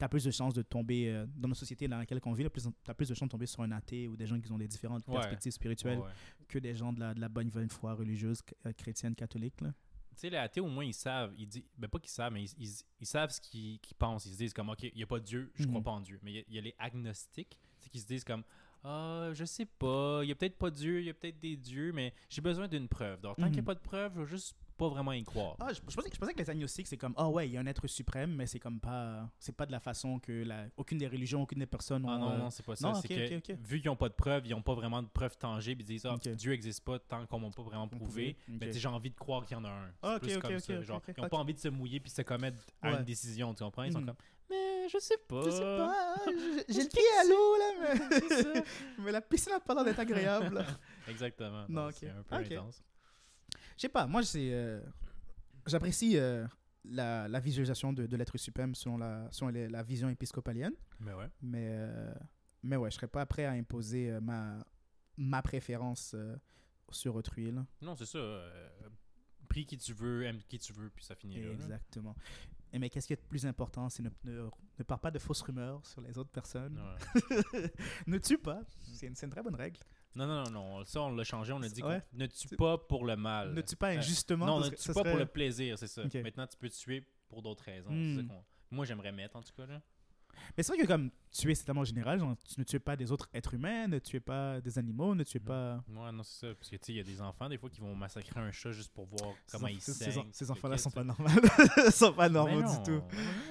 [0.00, 2.90] as plus de chances de tomber euh, dans nos sociétés dans laquelle on vit, tu
[2.90, 4.66] as plus de chances de tomber sur un athée ou des gens qui ont des
[4.66, 5.14] différentes Ouais.
[5.14, 6.46] perspectives spirituelles Ouais, ouais.
[6.48, 9.60] que des gens de la, de la bonne, bonne foi religieuse euh, chrétienne catholique.
[9.60, 9.72] Là.
[10.14, 11.32] Tu sais, les athées, au moins, ils savent.
[11.38, 14.26] Ils disent, ben, pas qu'ils savent, mais ils, ils- ils savent ce qu'ils pensent.
[14.26, 15.84] Ils se disent comme, OK, il n'y a pas de Dieu, je crois Mhm.
[15.84, 16.18] pas en Dieu.
[16.22, 18.44] Mais il y a- il y, a les agnostiques, c'est qui se disent comme,
[18.84, 21.56] ah, je sais pas, il y a peut-être pas Dieu, il y a peut-être des
[21.56, 23.20] dieux, mais j'ai besoin d'une preuve.
[23.20, 23.66] Donc, tant qu'il n'y a Mhm.
[23.66, 25.54] pas de preuve, je vais juste pas vraiment y croire.
[25.60, 27.56] Ah, je, je pensais, je pensais que les agnostiques, c'est comme, ah ouais, il y
[27.56, 30.64] a un être suprême, mais c'est comme pas, c'est pas de la façon que la,
[30.76, 32.10] aucune des religions, aucune des personnes ont.
[32.10, 32.90] Ah non, euh, non, c'est pas ça.
[32.90, 35.82] non, que, vu qu'ils n'ont pas de preuves, ils n'ont pas vraiment de preuves tangibles,
[35.82, 36.28] ils disent ah, Ok.
[36.30, 38.36] Dieu n'existe pas tant qu'on m'a pas vraiment prouvé.
[38.48, 39.90] Mais j'ai envie de croire qu'il y en a un.
[40.02, 40.82] Ah, plus comme ça.
[40.82, 42.98] Genre, ils n'ont pas envie de se mouiller puis se commettre à Ouais.
[42.98, 43.84] une décision, tu comprends?
[43.84, 44.06] Ils sont Mhm.
[44.06, 44.16] comme,
[44.50, 45.42] mais je sais pas.
[45.44, 46.14] Je sais pas,
[46.68, 48.62] j'ai- le pied à l'eau là, mais,
[49.04, 50.64] mais la piscine n'a pas l'air d'être agréable.
[51.08, 51.64] Exactement.
[51.68, 51.96] Non, Donc, ok.
[52.00, 52.82] C'est un peu intense.
[53.76, 54.82] Je sais pas, moi euh,
[55.66, 56.46] j'apprécie euh,
[56.84, 60.74] la, la visualisation de, de l'être suprême selon la, selon les- la vision épiscopalienne.
[61.00, 61.28] Mais ouais.
[61.40, 62.14] Mais, euh,
[62.62, 64.64] mais ouais, je serais pas prêt à imposer ma,
[65.16, 66.14] ma préférence
[66.90, 67.50] sur autrui.
[67.52, 67.64] Là.
[67.80, 68.18] Non, c'est ça.
[69.48, 71.52] prie qui tu veux, aime qui tu veux, puis ça finit là, là.
[71.52, 72.14] Exactement.
[72.72, 75.18] Et mais qu'est-ce qui est le plus important, c'est ne, ne, ne parle pas de
[75.18, 76.80] fausses rumeurs sur les autres personnes?
[76.80, 77.70] Ouais.
[78.06, 78.62] ne tue pas.
[78.94, 79.78] C'est une, c'est une très bonne règle.
[80.14, 80.84] Non, non, non, non.
[80.84, 81.52] Ça, on l'a changé.
[81.52, 82.02] On a dit Ouais.
[82.10, 83.52] qu'on ne tue pas pour le mal?
[83.54, 84.46] Ne tue pas Euh, injustement.
[84.46, 86.02] non, ne tue pas serait- pour le plaisir, c'est ça.
[86.22, 87.90] Maintenant, tu peux tuer pour d'autres raisons.
[87.90, 88.28] Hmm.
[88.28, 88.34] ça
[88.70, 89.66] Moi, j'aimerais mettre, en tout cas.
[89.66, 89.80] Là.
[90.56, 92.18] Mais c'est vrai que comme tuer, c'est tellement général.
[92.18, 95.22] Genre, tu ne tues pas des autres êtres humains, ne tuez pas des animaux, ne
[95.24, 95.40] Mhm.
[95.44, 95.82] pas...
[95.88, 96.54] Ouais, non, c'est ça.
[96.54, 98.50] Parce que, tu sais, il y a des enfants, des fois, qui vont massacrer un
[98.52, 100.28] chat juste pour voir comment il ces- saigne.
[100.32, 101.28] ces- enfants-là sont pas normaux.
[101.86, 103.02] Ils sont pas normaux du tout.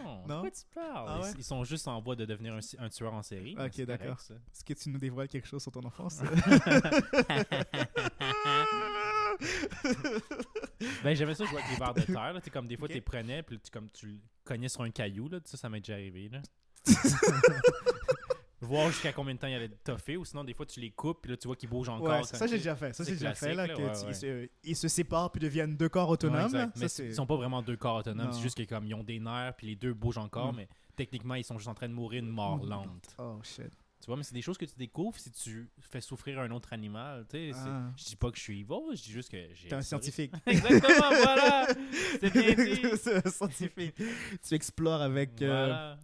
[0.04, 0.42] Non, Non?
[0.42, 1.06] Quoi tu parles?
[1.10, 1.32] Ah Ils- ouais?
[1.40, 3.56] ils, sont juste en voie de devenir un, un tueur en série.
[3.58, 4.18] Ok, d'accord.
[4.20, 6.20] Est-ce que tu nous dévoiles quelque chose sur ton enfance?
[11.04, 12.34] Ben, j'aimais ça jouer avec les vers de terre.
[12.34, 12.40] là.
[12.40, 14.90] Tu sais, comme des fois, tu les prenais, puis tu, comme tu cognais sur un
[14.92, 15.28] caillou.
[15.30, 15.40] Là.
[15.46, 16.30] Ça, ça m'est déjà arrivé.
[16.30, 16.42] Là.
[18.62, 21.20] Voir jusqu'à combien de temps il allait toffer, ou sinon, des fois, tu les coupes,
[21.24, 22.20] puis là, tu vois qu'ils bougent encore.
[22.20, 22.94] Ouais, ça j'ai déjà fait.
[22.94, 25.42] Ça j'ai déjà fait là, que là, tu- ouais, ils, se, ils se séparent puis
[25.42, 26.54] deviennent deux corps autonomes.
[26.54, 26.72] Là.
[26.76, 28.32] Mais Ça, ils sont pas vraiment deux corps autonomes.
[28.32, 30.58] C'est juste que comme ils ont des nerfs, puis les deux bougent encore, Mm.
[30.58, 32.70] mais techniquement, ils sont juste en train de mourir une mort Mm.
[32.70, 33.16] lente.
[33.18, 33.72] Oh shit.
[34.00, 36.72] Tu vois, mais c'est des choses que tu découvres si tu fais souffrir un autre
[36.74, 37.26] animal.
[37.30, 37.90] Tu sais, Ah.
[37.98, 39.70] Je dis pas que je suis evil, je dis juste que j'ai.
[39.70, 40.32] T'es un scientifique.
[40.46, 41.68] Exactement, voilà!
[42.22, 42.82] C'est bien dit.
[42.98, 43.96] C'est un scientifique.
[44.48, 45.98] tu explores avec, euh, Voilà.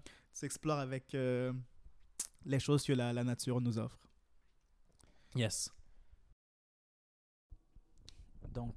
[0.45, 1.53] Explores avec euh,
[2.45, 3.99] les choses que la, la nature nous offre.
[5.35, 5.71] Yes.
[8.53, 8.75] Donc,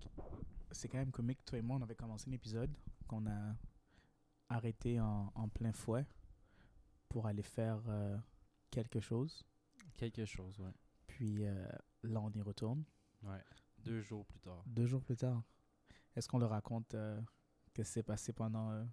[0.71, 1.45] c'est quand même comique.
[1.45, 2.75] Toi et moi, on avait commencé un épisode
[3.07, 3.57] qu'on a
[4.49, 6.07] arrêté en, en plein fouet
[7.09, 8.17] pour aller faire euh,
[8.71, 9.45] quelque chose.
[9.97, 10.73] Quelque chose, ouais.
[11.07, 11.67] Puis euh,
[12.03, 12.85] là, on y retourne.
[13.23, 13.43] Ouais.
[13.79, 14.63] Deux jours plus tard.
[14.67, 15.43] Deux jours plus tard.
[16.15, 17.21] Est-ce qu'on leur raconte euh,
[17.73, 18.85] qu'est-ce qui s'est passé pendant, euh,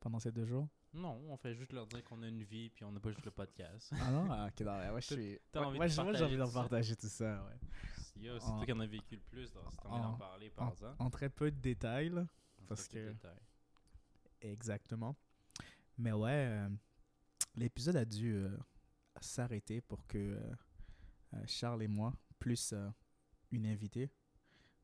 [0.00, 0.68] pendant ces deux jours?
[0.94, 3.24] Non, on fait juste leur dire qu'on a une vie puis on n'a pas juste
[3.24, 3.92] le podcast.
[4.00, 4.26] Ah non?
[4.30, 5.38] Ah, ok, non, ouais, je suis...
[5.52, 6.60] T'as ouais, envie moi, de j'ai- partager envie d'en ça?
[6.60, 7.58] partager tout ça, ouais.
[7.98, 10.00] Si yo, c'est En- toi qui en as vécu le plus, donc si t'as envie
[10.00, 10.72] en- d'en parler, par-en.
[10.98, 12.26] En très peu de détails, là.
[12.62, 13.40] On parce fait des que- détails.
[14.40, 15.14] Exactement.
[15.98, 16.68] Mais ouais, euh,
[17.54, 18.56] l'épisode a dû euh,
[19.20, 20.40] s'arrêter pour que euh,
[21.34, 22.88] euh, Charles et moi, plus euh,
[23.50, 24.10] une invitée,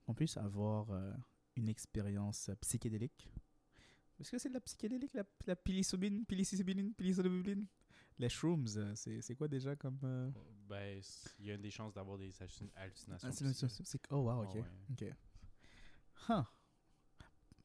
[0.07, 1.13] on puisse avoir euh,
[1.57, 3.31] une expérience euh, psychédélique.
[4.21, 7.67] Est-ce que c'est de la psychédélique, la, la psilocybine, psilocybine, psilocybine
[8.19, 9.99] Les shrooms, euh, c'est c'est quoi déjà comme...
[10.05, 10.31] euh,
[10.69, 11.03] Ben,
[11.41, 13.29] il y a des chances d'avoir des hallucin- hallucinations.
[13.29, 14.51] ah, c'est- Oh wow, ok.
[14.55, 15.11] Ah ouais.
[15.11, 15.17] Ok.
[16.29, 16.43] Huh.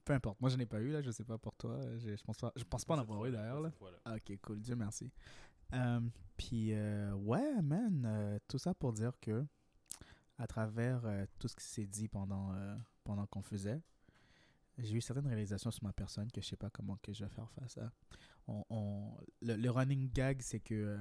[0.06, 2.24] Peu importe, moi je n'ai pas eu là, je sais pas pour toi, je, je
[2.24, 3.72] pense pas, je pense pas en avoir eu d'ailleurs là.
[4.06, 5.12] Ah, Ok, cool, Dieu merci.
[5.74, 6.00] Euh,
[6.36, 9.46] Puis, euh, ouais, man, euh, tout ça pour dire que,
[10.40, 13.80] à travers euh, tout ce qui s'est dit pendant, euh, pendant qu'on faisait,
[14.84, 17.30] j'ai eu certaines réalisations sur ma personne que je sais pas comment que je vais
[17.30, 17.92] faire face à.
[18.48, 20.98] On, on- le, le running gag, c'est que euh,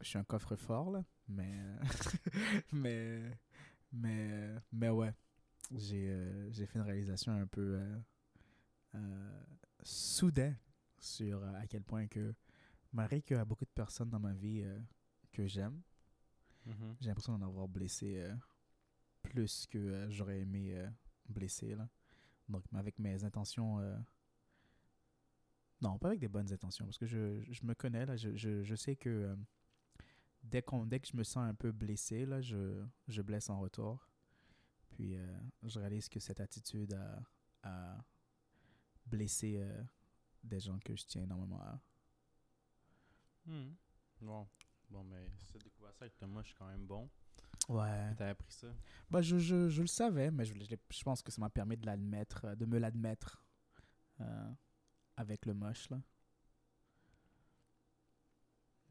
[0.00, 1.52] je suis un coffre-fort, là, mais,
[2.72, 3.38] mais,
[3.92, 5.14] mais, mais ouais,
[5.74, 7.98] j'ai euh, j'ai fait une réalisation un peu euh,
[8.96, 9.42] euh,
[9.82, 10.54] soudain
[10.98, 12.34] sur euh, à quel point que
[12.92, 14.64] malgré qu'il y a beaucoup de personnes dans ma vie
[15.32, 15.80] que j'aime,
[16.66, 16.96] Mhm.
[17.00, 18.22] j'ai l'impression d'en avoir blessé
[19.22, 20.74] plus que j'aurais aimé
[21.28, 21.74] blesser.
[21.74, 21.88] Là.
[22.48, 23.80] Donc, mais avec mes intentions.
[23.80, 23.96] euh,
[25.80, 28.62] Non, pas avec des bonnes intentions, parce que je, je me connais, là, je, je,
[28.64, 29.36] je sais que euh,
[30.42, 33.60] dès, qu'on, dès que je me sens un peu blessé, là, je, je blesse en
[33.60, 34.08] retour.
[34.90, 37.22] Puis euh, je réalise que cette attitude a,
[37.62, 38.04] a
[39.06, 39.82] blessé euh,
[40.42, 41.80] des gens que je tiens énormément à.
[43.46, 43.74] Mhm.
[44.20, 44.48] Bon.
[44.90, 47.08] Bon, mais si t'as découvert ça avec Thomas, je suis quand même bon.
[47.68, 48.14] Ouais.
[48.16, 48.68] T'as appris ça?
[49.10, 50.54] Bah, je, je, je le savais, mais je,
[50.90, 53.42] je, pense que ça m'a permis de l'admettre, de me l'admettre
[54.20, 54.50] euh,
[55.16, 56.00] avec le moche, là.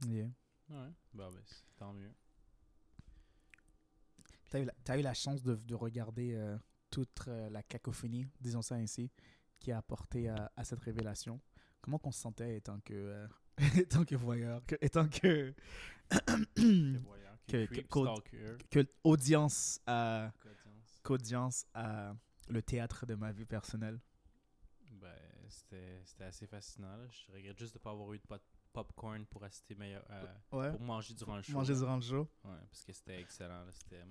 [0.07, 0.29] Yeah.
[0.69, 0.91] Ouais.
[1.13, 2.11] Bah, c'est- tant mieux.
[4.49, 6.57] T'as eu, la- eu la chance de, de regarder euh,
[6.89, 9.11] toute euh, la cacophonie, disons ça ainsi,
[9.59, 11.41] qui a apporté à, à cette révélation.
[11.81, 13.27] Comment qu'on se sentait étant que,
[13.77, 15.53] étant que voyeur, que, étant que,
[17.47, 21.01] Que audience à, qu'audience.
[21.03, 22.13] qu'audience à,
[22.49, 23.99] le théâtre de ma vie personnelle
[24.91, 25.13] Ben,
[25.49, 26.95] c'était c'était assez fascinant.
[26.97, 27.05] Là.
[27.09, 28.41] Je regrette juste de ne pas avoir eu de pop-
[28.73, 30.71] popcorn pour assister meilleur, euh, Ouais.
[30.71, 31.53] pour manger durant le show.
[31.53, 31.79] Manger là.
[31.79, 32.29] durant le show.
[32.43, 33.65] Ouais, parce que c'était excellent.
[33.71, 34.03] C'était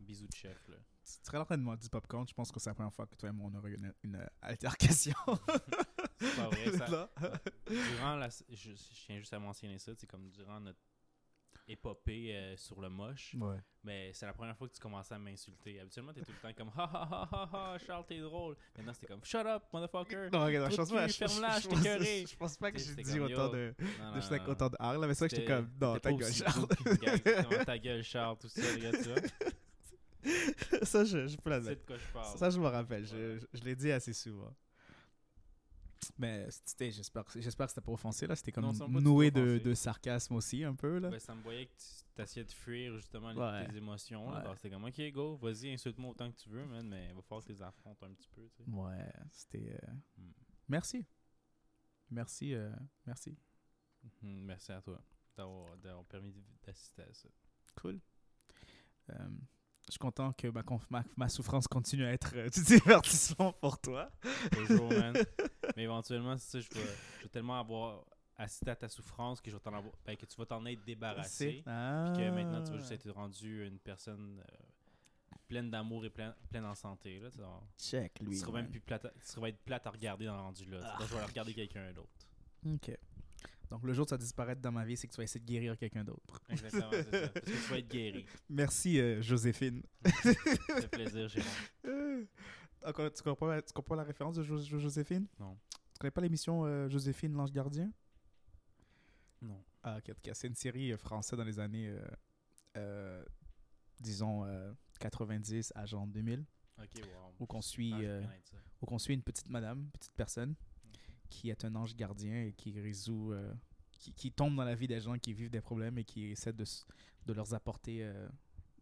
[0.00, 0.66] bisous de chef.
[0.68, 0.76] Là.
[1.04, 2.26] Tu serais en train de demander du popcorn.
[2.26, 3.94] Je pense que c'est la première fois que toi et moi on aurait eu une,
[4.02, 5.14] une, euh, altercation.
[6.20, 6.76] C'est pas vrai.
[6.76, 6.88] Ça,
[7.20, 7.40] Là.
[7.68, 8.74] durant la, je, je
[9.06, 9.94] tiens juste à mentionner ça.
[9.94, 10.80] C'est comme durant notre
[11.68, 13.34] épopée euh, sur le moche.
[13.38, 13.56] Ouais.
[13.84, 15.78] Mais c'est la première fois que tu commençais à m'insulter.
[15.80, 18.56] Habituellement, t'es tout le temps comme ha ha ha ha ha, Charles, t'es drôle.
[18.76, 20.28] Maintenant, c'était comme shut up, motherfucker.
[20.32, 21.06] Non, regarde, je Trou de pense pas.
[21.06, 22.24] je- ferme-la, je je pense- t'ai écœuré.
[22.28, 23.74] Je pense pas que j'ai dit autant de.
[23.78, 24.48] Non, de non, non.
[24.50, 25.06] autant de là.
[25.06, 25.70] Mais c'est vrai que j'étais comme.
[25.80, 26.66] Non, ta gueule, Charles.
[27.00, 29.14] Gag, ta gueule, Charles, tout ça, regarde ça.
[30.82, 31.76] ça, je, je peux la dire.
[31.88, 32.38] je.
[32.38, 33.06] Ça, je me rappelle.
[33.06, 34.52] Je, je, je l'ai dit assez souvent.
[36.18, 38.26] Mais c'était, j'espère, j'espère que c'était pas offensé.
[38.26, 38.36] là.
[38.36, 40.98] C'était comme Non, pas noué de, sarcasme aussi, un peu.
[40.98, 41.10] Là.
[41.10, 43.66] Ben, ça me voyait que tu t'essayais de fuir justement les- Ouais.
[43.68, 44.28] tes émotions.
[44.32, 44.42] Ouais.
[44.56, 47.42] C'était comme, ok, go, vas-y, insulte-moi autant que tu veux, man, mais il va falloir
[47.42, 48.48] que tu les affrontes un petit peu.
[48.56, 48.70] Tu sais.
[48.70, 49.78] Ouais, c'était.
[49.82, 50.32] euh, Mm.
[50.68, 51.06] Merci.
[52.10, 52.54] Merci.
[52.54, 52.70] euh,
[53.06, 53.36] merci.
[54.22, 55.02] Mhm, Merci à toi
[55.36, 56.32] d'avoir d'avoir permis
[56.64, 57.28] d'assister à ça.
[57.80, 58.00] Cool.
[59.10, 59.28] Euh,
[59.88, 63.80] je suis content que ma, ma, ma souffrance continue à être euh, du divertissement pour
[63.80, 64.10] toi.
[64.52, 65.14] Toujours, man.
[65.76, 66.86] Mais éventuellement, c'est je vais,
[67.18, 68.04] je vais tellement avoir
[68.36, 71.62] assisté à ta souffrance que, je vais avoir, ben, que tu vas t'en être débarrassé.
[71.66, 72.12] Ah.
[72.14, 76.34] Puis que maintenant, tu vas juste être rendu une personne euh, pleine d'amour et pleine,
[76.50, 77.18] pleine en santé.
[77.18, 77.40] Là, tu
[77.82, 78.36] Check, tu lui.
[78.36, 78.62] seras man.
[78.62, 80.80] même plus plate à, tu seras être plate à regarder dans le rendu là.
[80.82, 81.02] Ah.
[81.02, 82.28] Vais aller regarder quelqu'un d'autre.
[82.66, 82.90] Ok.
[83.70, 85.40] Donc, le jour où tu vas disparaître dans ma vie, c'est que tu vas essayer
[85.40, 86.40] de guérir quelqu'un d'autre.
[86.48, 87.28] Exactement, c'est ça.
[87.28, 88.26] Parce que tu vas être guéri.
[88.48, 89.82] Merci, euh, Joséphine.
[90.04, 91.50] Ça fait plaisir, Jérôme.
[92.84, 95.26] Encore, tu, comprends, la- tu comprends la référence de Jo- Jo- Joséphine?
[95.38, 95.58] Non.
[95.92, 97.92] Tu connais pas l'émission euh, Joséphine, l'ange gardien?
[99.42, 99.62] Non.
[99.82, 101.94] Ah, ok, en tout cas, c'est une série euh, française dans les années,
[102.76, 103.24] euh,
[104.00, 106.44] disons, euh, 90 à genre 2000,
[106.80, 107.34] Ok, wow.
[107.40, 108.56] où qu'on suit, Ah, ça.
[108.80, 110.54] où qu'on suit une petite madame, une petite personne,
[111.28, 113.52] qui est un ange gardien et qui résout, euh,
[113.92, 116.52] qui, qui tombe dans la vie des gens qui vivent des problèmes et qui essaie
[116.52, 116.64] de,
[117.26, 118.28] leur apporter euh,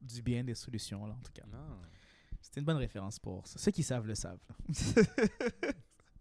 [0.01, 1.47] du bien, des solutions, là, en tout cas.
[1.51, 1.81] Non.
[2.41, 3.59] C'était une bonne référence pour ça.
[3.59, 4.41] Ceux qui savent le savent.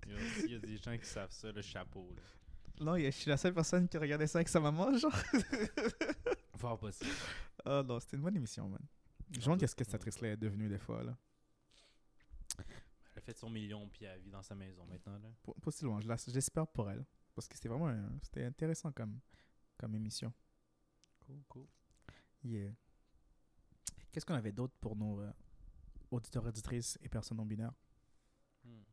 [0.07, 2.07] Il y, a, il y a des gens qui savent ça, le chapeau.
[2.15, 2.85] Là.
[2.85, 5.11] non, je suis la seule personne qui regardait ça avec sa maman, genre.
[6.57, 7.09] Fort possible.
[7.65, 8.81] Ah non, c'était une bonne émission, man.
[9.31, 11.17] Je me demande qu'est-ce que cette actrice-là est devenue des fois, là.
[13.25, 15.17] Fait son million puis elle vit dans sa maison maintenant.
[15.17, 15.29] Là.
[15.43, 17.03] Pas, pas si loin, j'espère pour elle.
[17.33, 19.19] Parce que c'était vraiment un- c'était intéressant comme,
[19.77, 20.31] comme émission.
[21.21, 21.67] Cool, cool.
[22.43, 22.71] Yeah.
[24.11, 25.31] Qu'est-ce qu'on avait d'autre pour nos euh,
[26.11, 27.73] auditeurs, auditrices et personnes non binaires?
[28.63, 28.83] Hmm.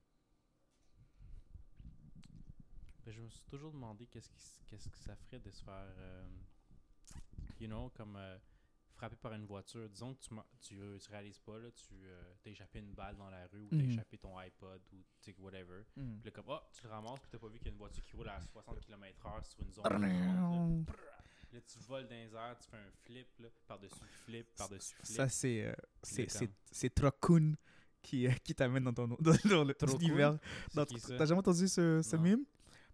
[3.04, 4.30] Ben, je me suis toujours demandé qu'est-ce,
[4.66, 6.28] qu'est-ce que ça ferait de se faire, euh,
[7.60, 8.38] you know, comme euh,
[9.02, 9.88] frappé par une voiture.
[9.88, 10.28] Disons que tu,
[10.60, 13.64] tu, euh, tu réalises pas, là, tu euh, t'as échappé une balle dans la rue
[13.64, 13.90] ou t'as Mhm.
[13.90, 15.82] échappé ton iPod ou tu sais, whatever.
[16.20, 17.78] Puis là, comme, oh, tu le ramasses puis t'as pas vu qu'il y a une
[17.78, 19.84] voiture qui roule à 60 km/h sur une zone.
[19.84, 19.98] Là,
[21.52, 25.16] Là, tu voles dans les airs, tu fais un flip, là, par-dessus flip, par-dessus flip.
[25.16, 26.26] Ça, c'est euh, c'est
[26.70, 27.54] c'est Trocoon
[28.00, 29.16] qui, euh, qui t'amène dans ton dans,
[29.50, 29.98] dans le Trocoon?
[29.98, 30.38] univers.
[30.72, 32.44] T'as jamais entendu ce, ce mime?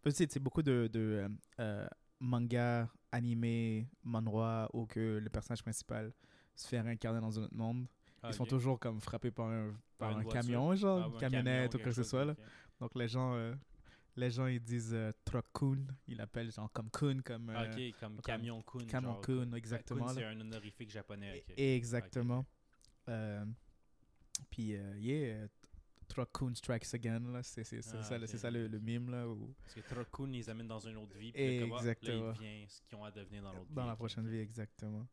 [0.03, 1.29] Parce que tu sais, c'est beaucoup de, de
[1.61, 1.89] euh,
[3.13, 6.13] animés, manhwa où que le personnage principal
[6.55, 7.87] se fait réincarner dans un autre monde.
[8.23, 8.49] Ah, Ils sont ok.
[8.51, 11.85] toujours comme frappés par un, par un camion, genre, Ah, une camionnette ou camion, quoi
[11.85, 12.25] que ce quelque soit.
[12.25, 12.35] Là.
[12.35, 12.45] chose.
[12.81, 13.55] Donc les gens, euh,
[14.17, 15.87] les gens ils disent euh, Trocoon.
[16.09, 17.51] Ils l'appellent genre comme Kun, comme.
[17.51, 18.87] Ah, euh, ok, comme comme Camion Kun.
[18.87, 19.53] Camion genre, Kun, Kun.
[19.57, 21.45] exactement, Kun, c'est un honorifique japonais.
[21.57, 22.45] et- Exactement.
[23.09, 23.45] Euh,
[24.51, 25.47] puis, euh, yeah,
[26.09, 27.43] Trocoon Strikes Again, là.
[27.43, 29.29] C'est c'est- c'est Ah, ça, c'est ça le, le mime, là.
[29.29, 31.33] Où, Parce que Trokun, ils amènent dans une autre vie.
[31.33, 32.29] Puis comme, ah, Exactement.
[32.33, 33.75] Là, ils ce qu'ils ont à devenir dans l'autre vie.
[33.75, 35.07] dans la prochaine vie, exactement.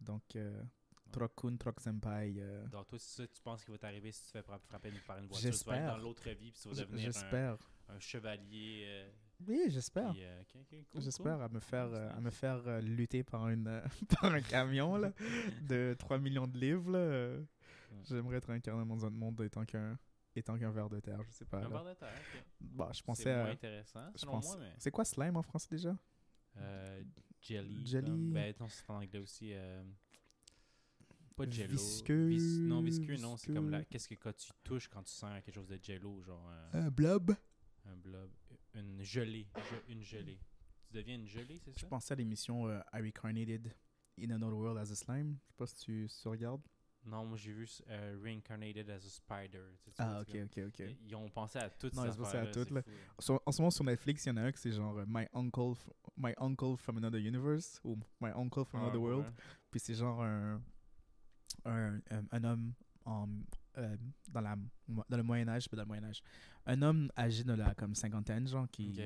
[0.00, 0.62] Donc, euh,
[1.10, 2.34] Trocoon, Troc Senpai.
[2.38, 4.42] euh, Donc, toi, c'est ça que tu penses qu'il va t'arriver si tu te fais
[4.42, 5.50] fra- frapper par une voiture.
[5.56, 7.56] Tu vas aller dans l'autre vie, puis tu vas devenir un, J'espère.
[7.88, 8.84] un chevalier.
[8.86, 9.10] euh,
[9.46, 10.10] Oui, j'espère.
[10.12, 10.42] puis, euh,
[10.92, 11.42] cool, J'espère cool.
[11.44, 13.82] à me faire, euh, à me faire euh, lutter par, une,
[14.20, 15.12] par un camion là,
[15.68, 16.90] de 3 millions de livres.
[16.92, 17.38] là,
[17.90, 17.96] Ouais.
[18.06, 19.98] J'aimerais être incarné dans un monde étant qu'un
[20.38, 21.58] étant qu'un ver de terre, je sais pas.
[21.64, 22.42] Un verre de terre, ok.
[22.60, 23.50] Bah, je C'est pensais moins à...
[23.50, 24.74] intéressant, je selon pense- moi, mais...
[24.78, 25.96] C'est quoi slime en français déjà?
[26.56, 27.02] Euh,
[27.40, 27.86] jelly.
[27.86, 28.06] Jelly.
[28.10, 29.50] comme- Ben non, c'est en anglais aussi.
[29.52, 29.82] euh,
[31.36, 31.70] Pas jello.
[31.72, 33.36] Visqueux, Vis- non, visqueux, non.
[33.36, 33.78] C'est comme la.
[33.78, 33.90] visqueux.
[33.92, 36.90] Qu'est-ce que quand tu touches quand tu sens quelque chose de jello, genre euh, Un
[36.90, 37.32] blob.
[37.86, 38.30] un blob.
[38.74, 39.46] Une gelée.
[39.54, 40.40] ge- une gelée.
[40.88, 41.86] Tu deviens une gelée, c'est Je ça?
[41.86, 43.72] pensais à l'émission euh, I Reincarnated
[44.20, 45.36] in Another World as a Slime?
[45.46, 46.62] Je sais pas si tu, si tu regardes.
[47.04, 49.62] Non, moi j'ai vu euh, Reincarnated as a Spider.
[49.82, 50.96] Tu sais, tu Ah, ok, ok, ok.
[51.06, 52.82] Ils ont pensé à toutes Non, ces ils ont pensé à toutes, là.
[53.18, 55.26] Sur- en ce moment sur Netflix, il y en a un qui c'est genre My
[55.32, 55.72] Uncle,
[56.16, 59.24] My Uncle from Another Universe ou My Uncle from Ah, Another World.
[59.26, 59.32] ouais.
[59.70, 60.60] Puis c'est genre un,
[61.64, 62.74] un, un, un homme
[63.04, 63.26] en,
[63.78, 63.96] euh,
[64.28, 64.56] dans, la,
[64.88, 66.20] dans le Moyen-Âge, pas dans le Moyen-Âge.
[66.66, 69.00] Un homme âgé de la comme cinquantaine, genre, qui,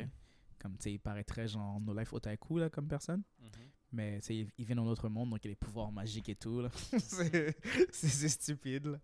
[0.59, 3.23] comme, tu sais, il paraîtrait genre no life otaku, là, comme personne.
[3.39, 3.49] Mhm.
[3.93, 6.29] Mais, tu sais, il, il vient d'un autre monde, donc il a des pouvoirs magiques
[6.31, 6.71] et tout, là.
[7.93, 9.01] c'est stupide, là.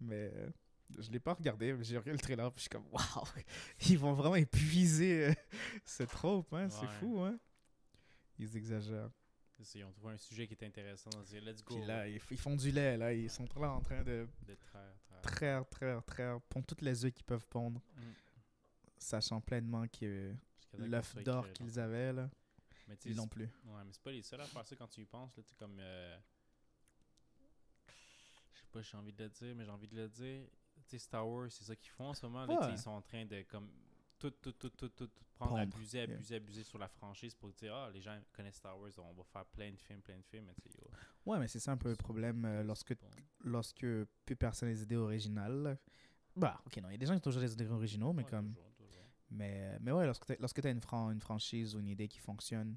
[0.00, 0.50] Mais euh,
[0.98, 3.26] je l'ai pas regardé, mais j'ai regardé le trailer, puis je suis comme, waouh,
[3.88, 5.34] ils vont vraiment épuiser euh,
[5.84, 7.38] ce trope, hein, c'est fou, hein.
[8.38, 9.10] Ils exagèrent.
[9.74, 11.10] Ils ont trouvé un sujet qui est intéressant.
[11.12, 11.76] Ils ont dit, let's go.
[11.76, 13.12] Puis là, ils, ils font du lait, là.
[13.12, 15.20] Ils sont là en train de De traire, traire.
[15.20, 18.00] traire, traire, traire, pondre toutes les œufs qu'ils peuvent pondre, Mm.
[18.96, 20.32] sachant pleinement que
[20.78, 22.30] l'œuf d'or qu'ils avaient, là,
[22.90, 23.44] Mais ils l'ont plus.
[23.64, 25.36] Ouais, mais c'est pas les seuls à faire ça quand tu y penses.
[25.36, 25.78] Là, tu sais, comme.
[25.80, 26.18] euh,
[28.52, 30.46] Je sais pas, j'ai envie de le dire, mais j'ai envie de le dire.
[30.88, 32.46] Tu sais, Star Wars, c'est ça qu'ils font en ce moment.
[32.46, 32.72] là, Ouais.
[32.72, 33.70] ils sont en train de comme.
[34.18, 36.04] Tout, tout, tout, tout, tout, tout prendre, abuser, yeah.
[36.14, 39.24] abuser, abuser sur la franchise pour dire, ah, les gens connaissent Star Wars, on va
[39.24, 40.44] faire plein de films, plein de films.
[40.44, 40.90] Mais yo,
[41.24, 43.08] Ouais, mais c'est ça un peu le problème euh, lorsque, bon.
[43.44, 43.86] lorsque
[44.26, 45.78] plus personne les idées originales.
[46.36, 48.24] Bah, ok, non, il y a des gens qui ont toujours des idées originaux, mais
[48.24, 48.52] Ouais, comme.
[48.54, 48.69] toujours.
[49.30, 52.76] Mais, mais ouais, lorsque tu as une, fran- une franchise ou une idée qui fonctionne,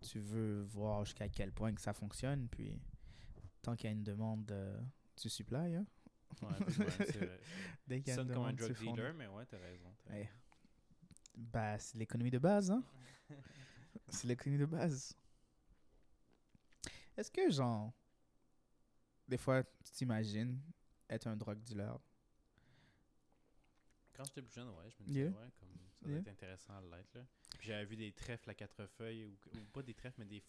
[0.00, 2.80] tu veux voir jusqu'à quel point que ça fonctionne, puis
[3.60, 4.80] tant qu'il y a une demande, euh,
[5.16, 5.74] tu supplies.
[5.74, 5.86] Hein?
[6.42, 6.56] Ouais, ouais,
[7.06, 7.40] c'est vrai.
[7.86, 9.94] Dès qu'il y a une Sonne comme un demande, drug dealer, mais ouais, t'as raison.
[10.08, 10.30] Ouais.
[11.36, 12.82] Bah, c'est l'économie de base, hein?
[14.08, 15.14] C'est l'économie de base.
[17.16, 17.92] Est-ce que, genre,
[19.28, 20.58] des fois, tu t'imagines
[21.08, 21.98] être un drug dealer?
[24.20, 25.30] Quand j'étais plus jeune, ouais, je me disais, Yeah.
[25.30, 26.20] ouais, comme ça doit Yeah.
[26.20, 27.14] être intéressant à l'être.
[27.14, 27.22] là.
[27.58, 30.42] Puis J'avais vu des trèfles à quatre feuilles, ou, ou pas des trèfles, mais des,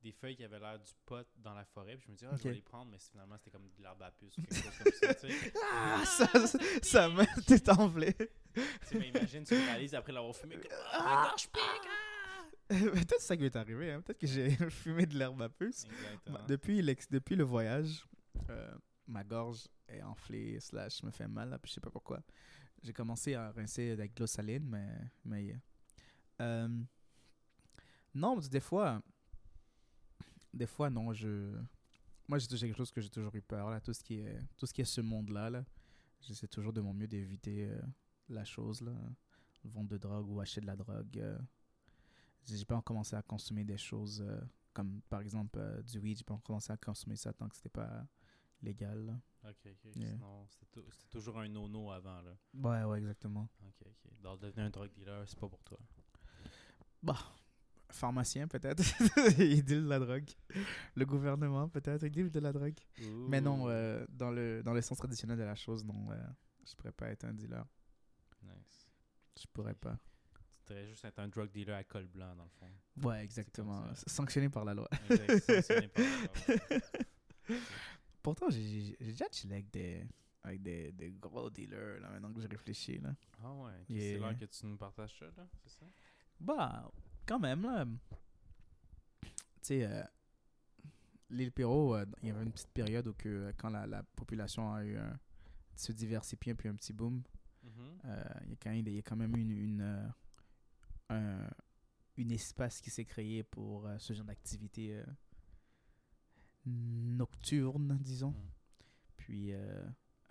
[0.00, 1.96] des feuilles qui avaient l'air du pot dans la forêt.
[1.96, 4.00] Puis je me disais, ah, je vais les prendre, mais finalement, c'était comme de l'herbe
[4.02, 5.14] à puce ou quelque chose comme ça.
[5.14, 5.52] Tu sais.
[5.72, 8.14] Ah, ça, ça, ça m'a tout enflé.
[8.14, 12.44] Tu sais, mais imagine, tu réalises après l'avoir fumé, comme, ah, ma gorge pique, ah!
[12.68, 13.90] Peut-être c'est ça qui m'est arrivé.
[13.90, 14.02] Hein?
[14.02, 15.84] Peut-être que j'ai fumé de l'herbe à puce.
[15.84, 16.38] Exactement.
[16.38, 18.06] Bah, depuis, l'ex- depuis le voyage,
[18.50, 18.72] euh,
[19.08, 22.22] ma gorge est enflée, slash me fait mal, là, puis je sais pas pourquoi.
[22.84, 24.88] J'ai commencé à rincer avec de l'eau saline, mais...
[25.24, 25.56] mais yeah.
[26.40, 26.68] Euh,
[28.14, 29.02] non, des fois...
[30.52, 31.58] Des fois, non, je...
[32.28, 33.80] Moi, j'ai quelque chose que j'ai toujours eu peur, là.
[33.80, 35.64] Tout ce qui est, tout ce, qui est ce monde-là, là.
[36.20, 37.80] J'essaie toujours de mon mieux d'éviter euh,
[38.28, 38.92] la chose, là.
[39.64, 41.18] Vendre de drogue ou acheter de la drogue.
[41.18, 41.38] euh.
[42.46, 44.22] J'ai pas commencé à consommer des choses...
[44.24, 44.40] euh,
[44.74, 47.68] comme par exemple euh, du weed, j'ai pas commencé à consommer ça tant que c'était
[47.68, 48.04] pas
[48.62, 49.04] légal.
[49.06, 49.20] là.
[49.50, 49.96] Ok, ok.
[49.96, 50.12] Yeah.
[50.12, 52.32] Sinon, c'était tou- c'était toujours un no-no avant, là.
[52.54, 53.48] Ouais, ouais, exactement.
[53.62, 54.20] Ok, ok.
[54.22, 55.78] Donc, devenir un drug dealer, c'est pas pour toi.
[57.90, 58.82] Pharmacien peut-être,
[59.38, 60.28] il deal de la drogue.
[60.96, 62.78] Le gouvernement peut-être, il deal de la drogue.
[63.28, 66.16] Mais non, euh, dans, le, dans le sens traditionnel de la chose, non, euh,
[66.66, 67.64] je pourrais pas être un dealer.
[68.42, 68.88] Nice.
[69.38, 69.96] Je pourrais pas.
[70.66, 72.70] Tu devrais juste être un drug dealer à col blanc, dans le fond.
[73.08, 73.84] Ouais, exactement.
[74.06, 74.88] Sanctionné par la loi.
[75.10, 76.90] Exact, sanctionné par la loi.
[78.24, 80.02] Pourtant, j'ai déjà chillé avec des,
[80.42, 82.98] avec des, des gros dealers, là, maintenant que j'ai réfléchi.
[82.98, 83.14] Là.
[83.42, 84.00] Ah ouais, Yeah.
[84.00, 85.86] c'est l'heure que tu nous partages ça, là, c'est ça?
[86.40, 86.90] Bah,
[87.26, 87.84] quand même, là.
[89.22, 89.28] Tu
[89.60, 90.02] sais, euh,
[91.28, 94.02] l'île Perrault, euh, il y avait une petite période où que, euh, quand la, la
[94.02, 95.18] population a eu un,
[95.76, 97.22] se diversifier puis un petit boom,
[97.62, 97.98] Mhm.
[98.06, 100.12] euh, il y a quand même, y a quand même une, une,
[101.10, 101.50] un,
[102.16, 105.02] une espace qui s'est créé pour ce genre d'activité
[106.66, 108.30] nocturne, disons.
[108.30, 108.50] Mhm.
[109.16, 109.82] Puis, euh,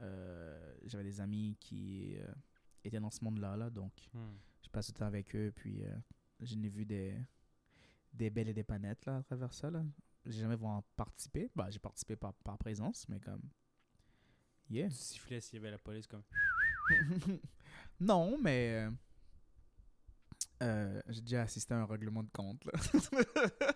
[0.01, 2.27] euh, j'avais des amis qui euh,
[2.83, 4.33] étaient dans ce monde-là, là, donc Hmm.
[4.61, 5.83] je passe du temps avec eux, puis
[6.39, 7.17] je n'ai vu des,
[8.13, 9.69] des belles et des panettes là, à travers ça.
[9.71, 9.83] Là.
[10.25, 11.49] J'ai jamais vraiment participé.
[11.55, 13.41] Bah, j'ai participé par, par présence, mais comme.
[14.69, 14.89] Yeah.
[14.89, 16.23] Tu sifflais s'il y avait la police comme.
[17.99, 18.87] non, mais.
[20.61, 22.63] j'ai déjà assisté à un règlement de compte.
[22.65, 22.71] Là.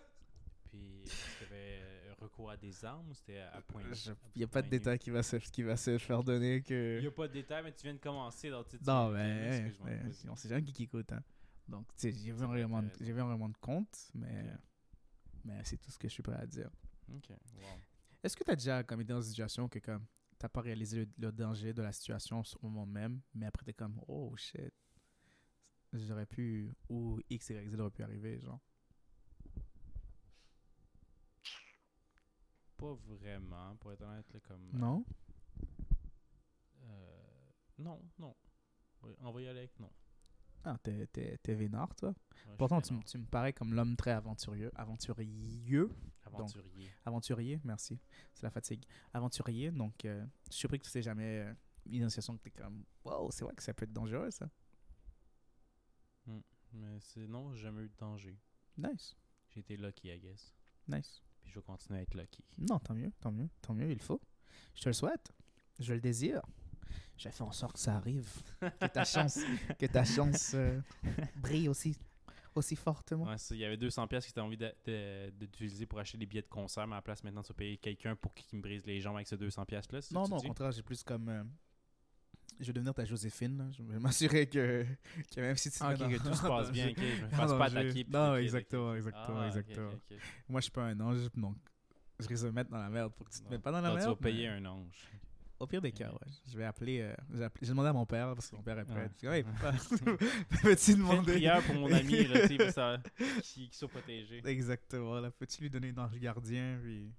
[0.69, 3.87] Puis est-ce qu'il y avait euh, recours à des armes ou c'était à, point Il
[3.87, 6.97] à n'y a pas de détail qui va se, qui va se faire donner que.
[6.97, 8.49] Il n'y a pas de détails, mais tu viens de commencer.
[8.49, 9.73] Donc, tu Non, mais.
[9.83, 11.11] mais on sait jamais qui, écoute.
[11.11, 11.23] Hein.
[11.67, 13.05] Donc, tu sais, j'ai vu, C'est un vrai, règlement de- t'as raison.
[13.05, 14.45] j'ai vu règlement de compte, mais,
[15.43, 16.69] mais c'est tout ce que je suis prêt à dire.
[17.13, 17.81] Ok, wow.
[18.23, 20.05] Est-ce que tu as déjà comme, été dans une situation que comme
[20.37, 23.73] t'as pas réalisé le, le danger de la situation au moment même, mais après t'es
[23.73, 24.73] comme oh shit,
[25.93, 28.59] j'aurais pu ou X y Z aurait pu arriver genre?
[32.77, 34.69] Pas vraiment, pour être honnête, là, comme.
[34.73, 35.03] Non?
[36.83, 37.21] euh,
[37.79, 38.35] non, non.
[39.03, 39.91] Oui, on va y aller avec non.
[40.63, 42.09] Ah t'es t'es t'es vénard toi.
[42.09, 42.99] Ouais, Pourtant tu, non.
[43.01, 45.89] tu me parais comme l'homme très aventurieux, aventurieux,
[46.25, 46.91] Aventurier.
[47.05, 47.97] aventurier, merci.
[48.33, 48.83] C'est la fatigue.
[49.13, 51.53] Aventurier, donc euh, je suis surpris que tu sais jamais euh,
[51.85, 54.49] une association que t'es comme wow c'est vrai que ça peut être dangereux ça.
[56.73, 58.37] Mais c'est non, j'ai jamais eu de danger.
[58.77, 59.15] Nice,
[59.49, 60.53] J'ai été lucky, I guess.
[60.87, 61.21] nice.
[61.47, 62.43] Puis je vais continuer à être lucky.
[62.57, 64.19] Non tant mieux, tant mieux, tant mieux il faut.
[64.75, 65.31] Je te le souhaite.
[65.79, 66.41] je le désire.
[67.17, 68.29] J'ai fait en sorte que ça arrive.
[68.59, 69.39] Que ta chance,
[69.79, 70.79] que ta chance euh,
[71.37, 71.95] brille aussi,
[72.53, 73.23] aussi fortement.
[73.25, 74.57] Ouais, il y avait 200 pièces que tu as envie
[75.39, 77.77] d'utiliser pour acheter des billets de concert, mais à la place maintenant tu vas payer
[77.77, 79.99] quelqu'un pour qu'il me brise les jambes avec ces 200 pièces là.
[80.11, 81.29] Non, non, au contraire, j'ai plus comme.
[81.29, 81.43] euh,
[82.59, 83.57] je vais devenir ta Joséphine.
[83.57, 83.65] là.
[83.71, 84.85] Je vais m'assurer que,
[85.35, 86.97] que même si tu Ah, mets ok, dans- que tout se passe bien, ok.
[86.99, 88.05] Je fasse non, pas attaquer.
[88.09, 89.91] non, exactement, exactement, Ah, exactement.
[90.49, 91.57] Moi, je suis pas un ange, donc
[92.19, 93.81] je risque de me mettre dans la merde pour que tu te mettes pas dans
[93.81, 94.07] la Non, merde.
[94.07, 95.09] tu vas mais payer un ange.
[95.59, 96.31] Au pire des cas, ouais.
[96.51, 97.01] Je vais appeler.
[97.01, 99.09] euh, j'ai demandé à mon père parce que mon père est prêt.
[99.15, 99.43] Je dis, Ouais,
[100.61, 102.97] peux-tu Fais une demander prière pour mon ami, là, tu sais,
[103.41, 104.41] qu'il qu'il soit protégé.
[104.45, 105.19] Exactement.
[105.19, 107.11] Là, peux-tu lui donner un ange gardien puis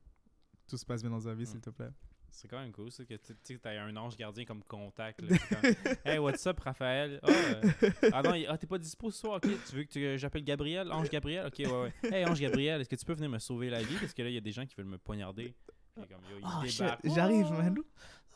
[0.68, 1.46] tout se passe bien dans sa vie, Mm.
[1.46, 1.90] s'il te plaît?
[2.30, 3.14] C'est quand même cool, ça, que
[3.44, 5.20] tu t'as un ange gardien comme contact.
[5.22, 7.18] Là, comme, hey, what's up, Raphaël?
[7.22, 9.36] Ah, euh, ah non, il- ah, t'es pas dispo ce soir?
[9.42, 10.92] Ok, tu veux que tu- j'appelle Gabriel?
[10.92, 11.46] Ange Gabriel?
[11.46, 11.92] Ok, ouais, ouais.
[12.12, 13.96] Hey, Ange Gabriel, est-ce que tu peux venir me sauver la vie?
[13.98, 15.54] Parce que là, il y a des gens qui veulent me poignarder.
[15.96, 17.08] Comme, yo, il Oh.
[17.14, 17.76] J'arrive, man.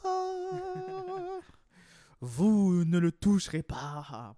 [0.04, 1.38] Ah,
[2.20, 4.34] Vous ne le toucherez pas.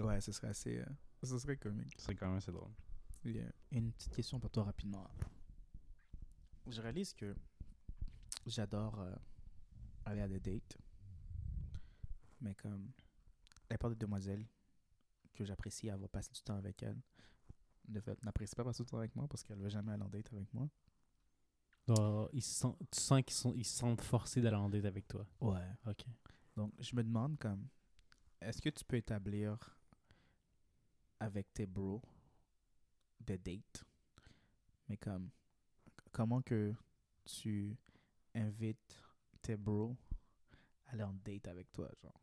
[0.00, 0.78] Ouais, ce serait assez.
[0.78, 0.84] euh,
[1.22, 1.94] ce serait comique.
[1.98, 2.70] C'est quand même assez drôle.
[3.72, 5.06] Une petite question pour toi rapidement.
[6.68, 7.34] Je réalise que
[8.46, 9.14] j'adore euh,
[10.04, 10.76] aller à des dates.
[12.40, 12.92] Mais comme
[13.70, 14.46] la part de demoiselles
[15.34, 17.00] que j'apprécie avoir passé du temps avec elles
[17.88, 20.08] ne n'apprécie pas passer du temps avec moi parce qu'elle ne veut jamais aller en
[20.08, 20.68] date avec moi.
[22.32, 25.26] ils sont, tu sens qu'ils sont, ils se sentent forcés d'aller en date avec toi.
[25.40, 25.66] Ouais.
[25.86, 26.04] Ok.
[26.56, 27.66] Donc, je me demande comme,
[28.40, 29.78] est-ce que tu peux établir
[31.20, 32.02] avec tes bros
[33.20, 33.84] des dates,
[34.88, 35.30] mais comme,
[36.18, 36.74] comment que
[37.24, 37.76] tu
[38.34, 38.96] invites
[39.40, 39.96] tes bros
[40.86, 42.20] à aller en date avec toi, genre?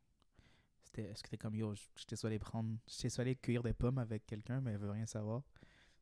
[0.83, 1.73] C'était- Est-ce que t'es comme, yo,
[2.05, 4.79] t'ai soit allé prendre, je t'ai soit allé cueillir des pommes avec quelqu'un, mais elle
[4.79, 5.43] veut rien savoir.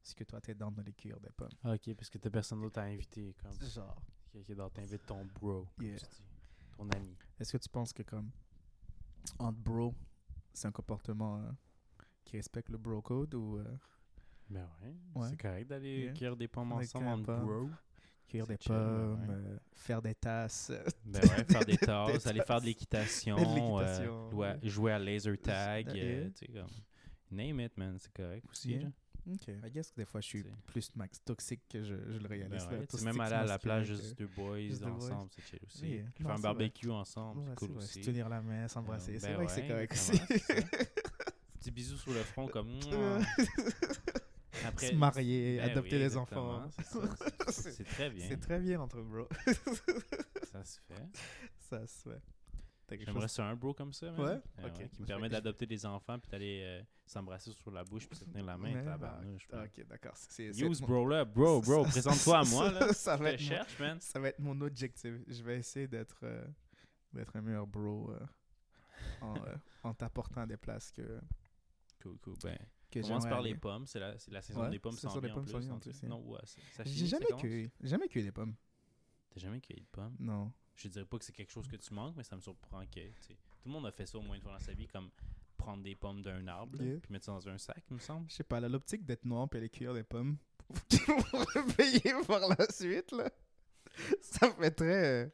[0.04, 1.54] Est-ce que toi, t'es dans d'aller cueillir des pommes?
[1.66, 3.36] Ok, parce que t'as personne d'autre à inviter.
[3.36, 4.02] Comme, Genre.
[4.32, 6.00] quelqu'un d'autre t'invite ton bro, comme Yeah.
[6.00, 6.24] tu dis.
[6.76, 7.16] Ton ami.
[7.40, 8.32] Est-ce que tu penses que comme
[9.38, 9.94] entre bro,
[10.52, 11.52] c'est un comportement euh,
[12.26, 13.78] qui respecte le bro code ou euh,
[14.50, 15.28] Ben ouais, Ouais.
[15.30, 16.14] c'est correct d'aller Yeah.
[16.14, 17.70] cueillir des pommes Avec ensemble en bro.
[18.28, 19.36] cueillir des chill, pommes, ouais.
[19.36, 20.72] euh, faire des tasses
[21.06, 23.38] Ben ouais, faire des Des tasses, aller faire de l'équitation,
[23.80, 24.60] euh, jouer, ouais.
[24.64, 26.04] jouer à laser tag, Yeah.
[26.06, 26.68] euh, comme,
[27.32, 28.72] name it, man, c'est correct aussi.
[28.72, 28.90] Yeah.
[29.26, 32.28] Ok, I guess que des fois je suis plus max toxique que je, je le
[32.28, 32.68] Ben réalise.
[32.68, 35.88] ouais, tu même aller à la plage, juste deux boys juste ensemble, c'est chill aussi.
[35.88, 36.04] Yeah.
[36.14, 36.42] Puis Non, faire un vrai.
[36.42, 38.04] barbecue ensemble, Ouais, c'est cool aussi.
[38.04, 40.20] Se tenir la main, s'embrasser, Euh, c'est ben vrai que c'est correct aussi.
[41.58, 42.78] Petit bisou sur le front comme.
[44.74, 46.68] Après, Se marier, ben adopter oui, des enfants.
[46.70, 47.00] c'est ça,
[47.72, 48.28] c'est- très bien.
[48.28, 49.28] C'est très bien entre bro.
[50.52, 51.08] Ça se fait.
[51.58, 52.22] ça se fait.
[53.06, 54.20] J'aimerais ça un bro comme ça, man.
[54.22, 54.42] Ouais?
[54.58, 54.74] Ben Ok.
[54.76, 58.20] Qui me Je permet d'adopter des enfants puis d'aller euh, s'embrasser sur la bouche puis
[58.20, 58.84] se tenir la main.
[58.84, 59.64] Tabarnouche, ah.
[59.64, 60.14] Ok, d'accord.
[60.38, 62.94] Use mon- bro là, bro, bro, présente-toi à moi là.
[62.94, 64.00] Ça Je va être mon- cherche, man.
[64.00, 65.16] Ça va être mon objectif.
[65.28, 66.46] Je vais essayer d'être euh,
[67.14, 68.20] d'être un meilleur bro euh,
[69.22, 69.34] en,
[69.84, 71.20] en t'apportant des places que,
[72.04, 72.36] Cool, cool.
[72.44, 72.58] Ben,
[73.02, 73.52] que commence par aller.
[73.54, 73.86] les pommes.
[73.88, 75.90] C'est la, la saison Ouais, des pommes en pommes plus.
[75.92, 76.40] plus, Non, ouais,
[76.86, 77.72] J'ai jamais cueilli.
[77.82, 78.56] Jamais cueilli des pommes.
[79.30, 80.16] T'as jamais cueilli de pommes?
[80.20, 80.52] Non.
[80.76, 83.00] Je dirais pas que c'est quelque chose que tu manques, mais ça me surprend que
[83.10, 83.36] tout
[83.66, 85.10] le monde a fait ça au moins une fois dans sa vie, comme
[85.58, 87.00] prendre des pommes d'un arbre Yeah.
[87.00, 88.30] puis mettre ça dans un sac, il me semble.
[88.30, 90.38] Je sais pas, l'optique d'être noir puis aller cueillir des pommes
[90.68, 93.30] pour le payer par la suite, là.
[94.22, 95.06] Ça fait très.
[95.06, 95.28] euh,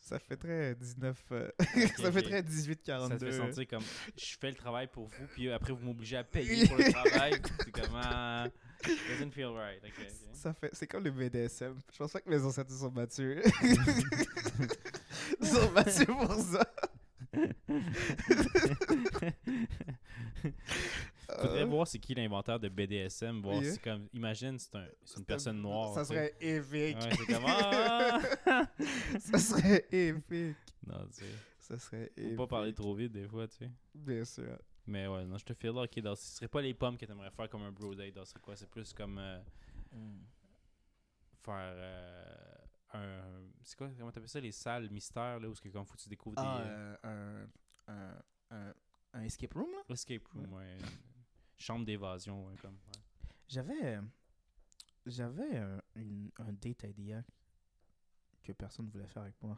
[0.00, 1.22] Ça fait très 19.
[1.32, 1.48] euh,
[1.96, 2.24] ça fait ok.
[2.24, 3.18] très Ça te 18-42.
[3.18, 3.82] fait sentir comme
[4.16, 7.40] je fais le travail pour vous, puis après vous m'obligez à payer pour le travail.
[7.64, 8.46] C'est comme ah,
[8.84, 9.82] doesn't feel right.
[9.84, 10.06] ok, ok.
[10.34, 11.78] Ça fait, c'est comme le BDSM.
[11.92, 13.38] Je pense pas que mes ancêtres sont battus.
[15.40, 16.66] Ils sont battus pour ça.
[21.40, 23.72] Faudrait Euh, voir c'est qui l'inventeur de BDSM, voir Yeah.
[23.72, 25.94] si comme imagine c'est un, c'est une personne noire.
[25.94, 26.96] Ça serait épique.
[26.96, 28.20] Ouais, c'est comme ah!
[29.20, 30.56] ça serait épique.
[30.86, 32.36] Non, tu sais, Ça serait faut épique.
[32.36, 33.70] pas parler trop vite des fois, tu sais.
[33.94, 34.58] Bien sûr.
[34.86, 37.06] Mais ouais, non, je te feel là, ok, donc, ce serait pas les pommes que
[37.06, 38.56] t'aimerais faire comme un bro date, donc, c'est quoi?
[38.56, 39.38] C'est plus comme euh,
[41.42, 42.24] faire euh,
[42.94, 43.22] un.
[43.62, 46.02] C'est quoi, comment t'appelles ça, les salles mystères, là, où c'est que comme faut que
[46.02, 46.68] tu découvres Ah, des.
[46.68, 48.74] euh, un, un, un,
[49.14, 49.94] un escape room, là?
[49.94, 50.76] escape room, ouais.
[50.78, 50.84] une
[51.62, 52.74] Chambre d'évasion, ouais, comme.
[52.74, 53.02] ouais.
[53.48, 54.00] J'avais.
[55.06, 57.22] J'avais euh, une, un date idea
[58.42, 59.56] que personne ne voulait faire avec moi.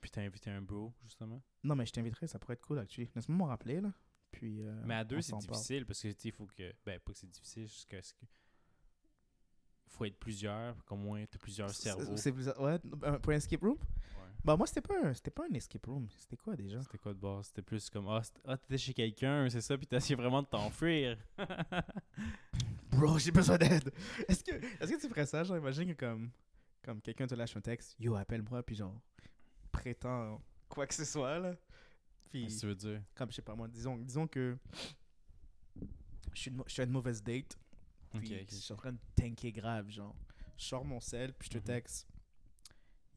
[0.00, 1.42] Puis t'as invité un bro, justement?
[1.62, 3.10] Non, mais je t'inviterais, ça pourrait être cool, actually.
[3.14, 3.92] Laisse-moi m'en rappeler, là.
[4.30, 4.62] Puis.
[4.62, 5.42] euh, Mais à deux, c'est parle.
[5.44, 6.72] difficile parce que, tu sais, il faut que.
[6.84, 7.96] Ben, pas que c'est difficile, juste que.
[7.96, 12.16] Il faut être plusieurs, qu'au moins t'as plusieurs cerveaux.
[12.16, 12.30] C'est.
[12.58, 13.78] Ouais, pour un escape room?
[13.78, 14.25] Ouais.
[14.44, 16.08] Bah, moi, c'était pas, un- c'était pas un escape room.
[16.16, 16.80] C'était quoi déjà?
[16.82, 17.46] C'était quoi de base?
[17.46, 20.42] C'était plus comme, ah, c'était- ah, t'étais chez quelqu'un, c'est ça, puis t'as essayé vraiment
[20.42, 21.18] de t'enfuir.
[22.90, 23.92] Bro, j'ai besoin d'aide.
[24.28, 25.42] Est-ce que, est-ce que tu ferais ça?
[25.44, 26.30] Genre, imagine que comme,
[26.82, 29.00] Comme quelqu'un te lâche un texte, yo, appelle-moi, puis genre,
[29.72, 31.56] prétend quoi que ce soit, là.
[32.30, 33.02] Puis, Qu'est-ce que tu veux dire?
[33.14, 34.56] comme je sais pas moi, disons, disons que
[36.32, 37.58] je suis, je suis à une mauvaise date,
[38.12, 38.46] puis Ok, ok.
[38.50, 40.14] je suis en train de tanker grave, genre.
[40.56, 41.64] Je sors mon sel, puis je te Mhm.
[41.64, 42.06] texte,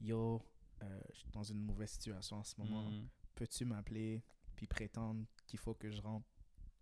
[0.02, 0.42] yo,
[0.84, 2.90] euh, je suis dans une mauvaise situation en ce moment.
[2.90, 3.08] Mm.
[3.36, 4.24] Peux-tu m'appeler,
[4.56, 6.28] puis prétendre qu'il faut que je rentre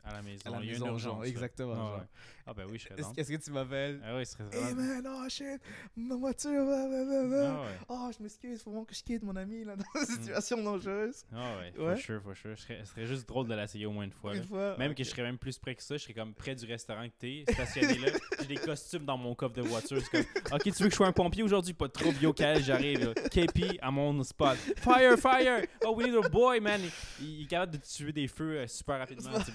[0.07, 0.41] À la maison.
[0.45, 1.73] à la il y a une maison, urgence, exactement.
[1.73, 1.97] Ah, genre.
[1.97, 2.05] ouais.
[2.49, 3.99] Ah, ben oui, je serais Est-ce que tu m'appelles?
[4.05, 4.81] Ah, oui, ce serait vraiment.
[4.81, 5.59] man, oh shit,
[5.97, 7.49] ma voiture, blablabla.
[7.49, 7.77] Ah, ouais.
[7.89, 11.25] Oh, je m'excuse, faut vraiment que je quitte mon ami là, dans une situation dangereuse.
[11.33, 11.83] Ah, ouais.
[11.83, 11.95] Ouais.
[11.95, 12.57] For sure, for sure.
[12.57, 14.33] Ce serait, ce serait juste drôle de l'essayer au moins une fois.
[14.33, 14.77] Une fois.
[14.77, 17.05] Même que je serais même plus près que ça, je serais comme près du restaurant
[17.09, 18.07] que t'es, stationné là.
[18.39, 20.01] J'ai des costumes dans mon coffre de voiture.
[20.01, 21.73] C'est comme, ok, tu veux que je sois un pompier aujourd'hui?
[21.73, 21.87] Pas
[22.21, 23.13] yo, Kyle, j'arrive.
[23.29, 24.55] KP à mon spot.
[24.77, 25.65] Fire, fire!
[25.85, 26.79] Oh, we need a boy, man!
[27.19, 29.31] Il, il est capable de tuer des feux euh, super rapidement.
[29.43, 29.51] Tu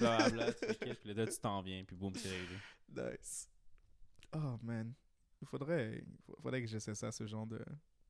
[0.52, 2.56] tu kill, puis là, tu t'en viens, puis boum, c'est réglé.
[2.88, 3.48] Nice.
[4.34, 4.92] Oh man.
[5.40, 6.04] Il faudrait,
[6.40, 7.64] faudrait que j'essaie ça, ce genre de,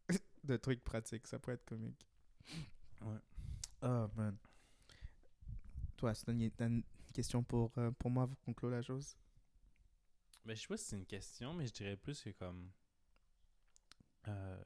[0.44, 1.26] de trucs pratiques.
[1.26, 2.06] Ça pourrait être comique.
[3.00, 3.18] Ouais.
[3.82, 4.36] Oh man.
[5.96, 9.16] Toi, c'est une, une question pour, euh, pour moi pour conclure la chose?
[10.44, 12.70] Ben, je sais pas si c'est une question, mais je dirais plus que comme.
[14.28, 14.62] Euh,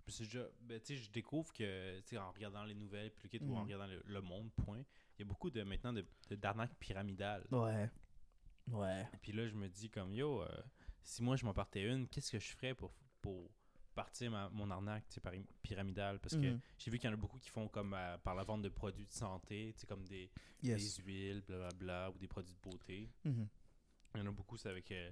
[0.00, 0.46] je me suis déjà.
[0.60, 3.62] Ben, tu sais, je découvre que, tu sais, en regardant les nouvelles, plus ou en
[3.62, 4.82] regardant le, le monde, point,
[5.18, 7.46] il y a beaucoup de maintenant de, d'arnaques pyramidales.
[7.50, 7.90] Ouais.
[8.68, 9.06] Ouais.
[9.22, 10.48] Puis là, je me dis comme yo, euh,
[11.02, 12.92] si moi je m'en partais une, qu'est-ce que je ferais pour,
[13.22, 13.50] pour
[13.94, 15.04] partir ma- mon arnaque
[15.62, 16.18] pyramidale?
[16.18, 16.60] Parce que Mhm.
[16.78, 18.68] j'ai vu qu'il y en a beaucoup qui font comme euh, par la vente de
[18.68, 20.30] produits de santé, comme des,
[20.62, 20.96] Yes.
[20.96, 23.08] des huiles, blablabla, ou des produits de beauté.
[23.24, 23.48] Mhm.
[24.14, 25.10] Il y en a beaucoup, c'est avec euh,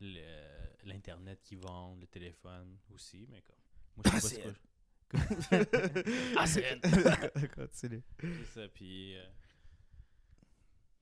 [0.00, 3.56] le- l'Internet qui vendent, le téléphone aussi, mais comme.
[3.96, 4.52] Moi, je sais pas
[5.12, 5.80] c'est quoi.
[6.36, 6.80] Ah, c'est
[7.54, 8.02] Continue.
[8.20, 9.16] C'est ça, puis.
[9.16, 9.24] euh,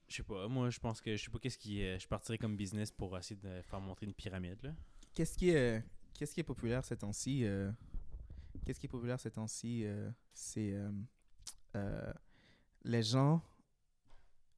[0.08, 1.82] je sais pas, moi je pense que je sais pas qu'est-ce qui.
[1.82, 4.74] euh, je partirais comme business pour essayer de faire montrer une pyramide là.
[5.14, 5.82] Qu'est-ce qui est,
[6.14, 7.70] qu'est-ce qui est populaire ces temps-ci euh,
[8.64, 10.90] Qu'est-ce qui est populaire ces temps-ci euh, C'est euh,
[11.76, 12.12] euh,
[12.84, 13.42] les gens,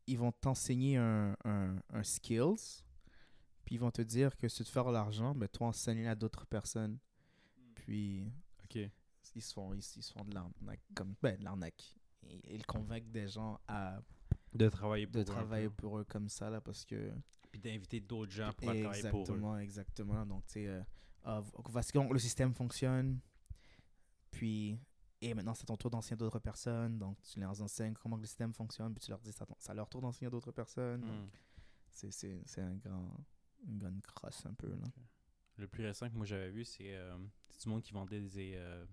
[0.09, 2.83] ils vont t'enseigner un, un, un skills,
[3.65, 6.15] puis ils vont te dire que si tu veux faire l'argent, ben toi enseigner à
[6.17, 6.99] d'autres personnes.
[7.77, 8.25] Puis
[8.65, 8.79] Ok.
[9.35, 11.97] Ils se font, ils, ils se font de l'arnaque, comme ben de l'arnaque.
[12.23, 14.01] Ils, ils convainquent des gens à
[14.53, 15.75] De travailler pour de eux travailler peu.
[15.75, 17.13] pour eux comme ça là parce que
[17.51, 19.23] Puis d'inviter d'autres gens pour travailler pour eux.
[19.23, 20.27] Exactement, exactement.
[20.27, 20.69] Donc, tu sais,
[21.27, 23.19] euh, voici comment le système fonctionne.
[24.31, 24.79] Puis,
[25.21, 26.99] et maintenant, c'est ton tour d'enseigner d'autres personnes.
[26.99, 28.93] Donc, tu leur enseignes comment le système fonctionne.
[28.95, 31.03] Puis, tu leur dis, c'est à ton- c'est à leur tour d'enseigner d'autres personnes.
[31.05, 31.29] Hmm.
[31.93, 33.17] c'est- un grand,
[33.69, 34.69] une grande crosse un peu.
[34.69, 34.85] Là.
[35.59, 37.17] Le plus récent que moi j'avais vu, c'est euh,
[37.63, 38.85] du monde qui vendait des, euh,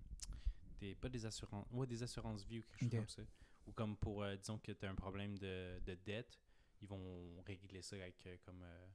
[0.82, 0.94] des.
[0.94, 1.66] Pas des assurances.
[1.70, 3.22] Ouais, des assurances vie ou quelque chose comme ça.
[3.66, 6.38] Ou comme pour, euh, disons que tu as un problème de, de dette,
[6.80, 8.62] ils vont régler ça avec euh, comme.
[8.62, 8.86] euh,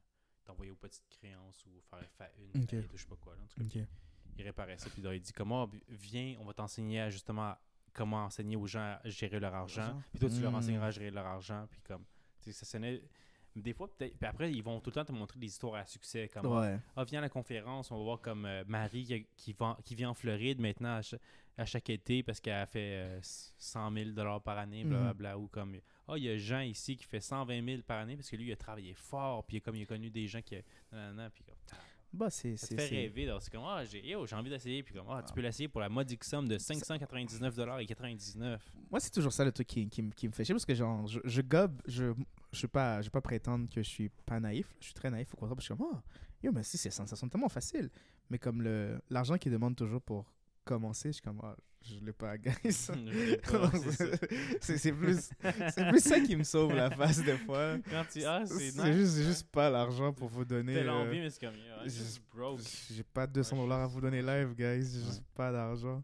[0.44, 3.36] t'envoyer aux petites créances ou faire fa- une faillite ou je sais pas quoi.
[3.36, 3.42] Là.
[3.44, 3.80] En tout cas,
[4.38, 4.90] il réparait ça.
[4.90, 7.54] Puis là, il dit comment viens, on va t'enseigner à, justement
[7.94, 10.02] comment enseigner aux gens à gérer leur argent.
[10.12, 10.56] Puis toi, tu leur Mm.
[10.56, 11.68] enseigneras à gérer leur argent.
[11.70, 12.06] Puis comme,
[12.40, 13.02] tu sais, ça sonnait.
[13.62, 14.16] Des fois, peut-être.
[14.18, 16.30] Puis après, ils vont tout le temps te montrer des histoires à succès.
[16.34, 16.78] Comme, Ouais.
[16.96, 20.06] ah, viens à la conférence, on va voir comme euh, Marie qui, qui, qui vit
[20.06, 21.18] en Floride maintenant à, cha-
[21.58, 24.90] à chaque été parce qu'elle a fait euh, 100 000 par année, Mhm.
[24.92, 25.38] blablabla.
[25.40, 25.76] Ou comme,
[26.08, 28.48] ah, il y a Jean ici qui fait 120 000 par année parce que lui,
[28.48, 29.44] il a travaillé fort.
[29.46, 30.56] Puis comme il a connu des gens qui.
[30.92, 31.56] nanana, puis comme,
[32.14, 32.56] Bah, c'est.
[32.58, 33.30] ça te fait rêver.
[33.42, 34.82] C'est comme, ah, j'ai j'ai envie d'essayer.
[34.84, 35.34] Puis comme, ah, tu Ah.
[35.34, 38.72] peux l'essayer pour la modique somme de 599 et 99.
[38.90, 41.20] Moi, c'est toujours ça le truc qui, qui me fait chier parce que, genre, je,
[41.26, 42.14] je gobe, je
[42.58, 44.68] je pas, je vais pas prétendre que je suis pas naïf.
[44.80, 46.02] Je suis très naïf au contraire parce que je suis comme, oh,
[46.44, 47.90] yo, mais si, c'est sonne tellement facile.
[48.30, 50.32] Mais comme le l'argent qu'ils demandent toujours pour
[50.66, 52.52] commencer, je suis comme, ah, je l'ai pas, guys.
[52.66, 53.72] Je l'ai pas,
[54.60, 55.30] c'est plus,
[55.74, 57.78] c'est plus ça qui me sauve la face des fois.
[57.90, 58.24] Quand tu.
[58.26, 59.16] Ah, c'est C'est nice.
[59.18, 60.74] juste, pas l'argent pour vous donner.
[60.74, 62.60] T'as euh, l'envie, mais c'est comme, yo, I'm je- just broke.
[62.92, 64.82] J'ai pas 200 Ouais, dollars à vous donner live, guys.
[64.94, 66.04] J'ai juste pas d'argent.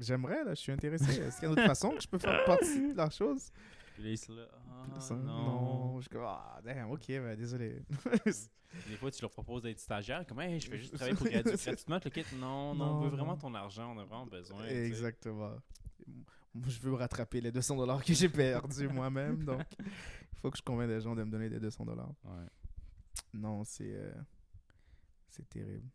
[0.00, 1.04] J'aimerais, là, je suis intéressé.
[1.20, 3.50] Est-ce qu'il y a une autre façon que je peux faire partie de la chose?
[3.94, 5.96] Puis là, ah, Ça, non.
[5.98, 7.82] Je suis comme, ah, damn, ok, ben, désolé.
[8.88, 10.26] Des fois, tu leur proposes d'être stagiaire.
[10.26, 12.00] Comme, hey, je fais juste travailler pour gradu- gratuitement.
[12.04, 13.94] Le kit, non, non, on veut vraiment ton argent.
[13.94, 14.62] On a vraiment besoin.
[14.64, 14.86] tu sais.
[14.86, 15.52] Exactement.
[16.52, 19.44] Moi, je veux rattraper les 200 dollars que j'ai perdus moi-même.
[19.44, 22.12] Donc, il faut que je convainc des gens de me donner des 200 dollars.
[22.24, 22.46] Ouais.
[23.32, 23.94] Non, c'est.
[23.94, 24.12] euh,
[25.28, 25.88] c'est terrible.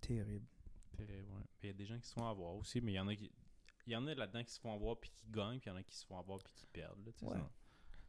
[0.00, 0.46] Terrible.
[0.96, 1.44] Terrible, ouais.
[1.62, 3.14] Il y a des gens qui se font avoir aussi, mais il y en a
[3.14, 3.30] qui.
[3.86, 5.76] Il y en a là-dedans qui se font avoir puis qui gagnent, puis il y
[5.76, 7.04] en a qui se font avoir puis qui perdent.
[7.04, 7.38] là, tu sais, Ouais.
[7.38, 7.50] ça.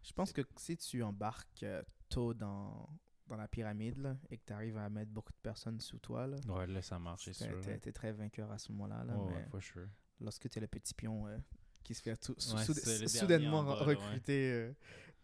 [0.04, 2.88] Je pense que si tu embarques euh, tôt dans,
[3.28, 6.28] dans la pyramide là, et que tu arrives à mettre beaucoup de personnes sous toi,
[6.28, 7.60] là, Ouais, là, ça marche, c'est sûr.
[7.62, 7.78] t'es là.
[7.80, 9.04] t'es très vainqueur à ce moment-là.
[9.04, 9.88] Là, mais ouais, for sure.
[10.22, 11.38] lorsque tu es le petit pion euh,
[11.84, 14.74] qui se fait tout, sou- Ouais, soudainement bas, recruter, euh,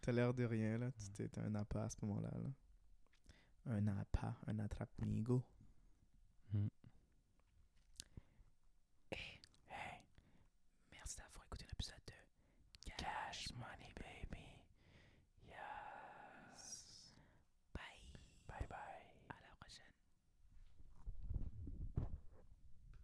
[0.02, 0.78] t'as l'air de rien.
[0.80, 0.92] là.
[0.92, 2.32] Tu t'es un appât à ce moment-là.
[2.34, 2.50] là.
[3.74, 5.44] Un appât, un attrape-nigo.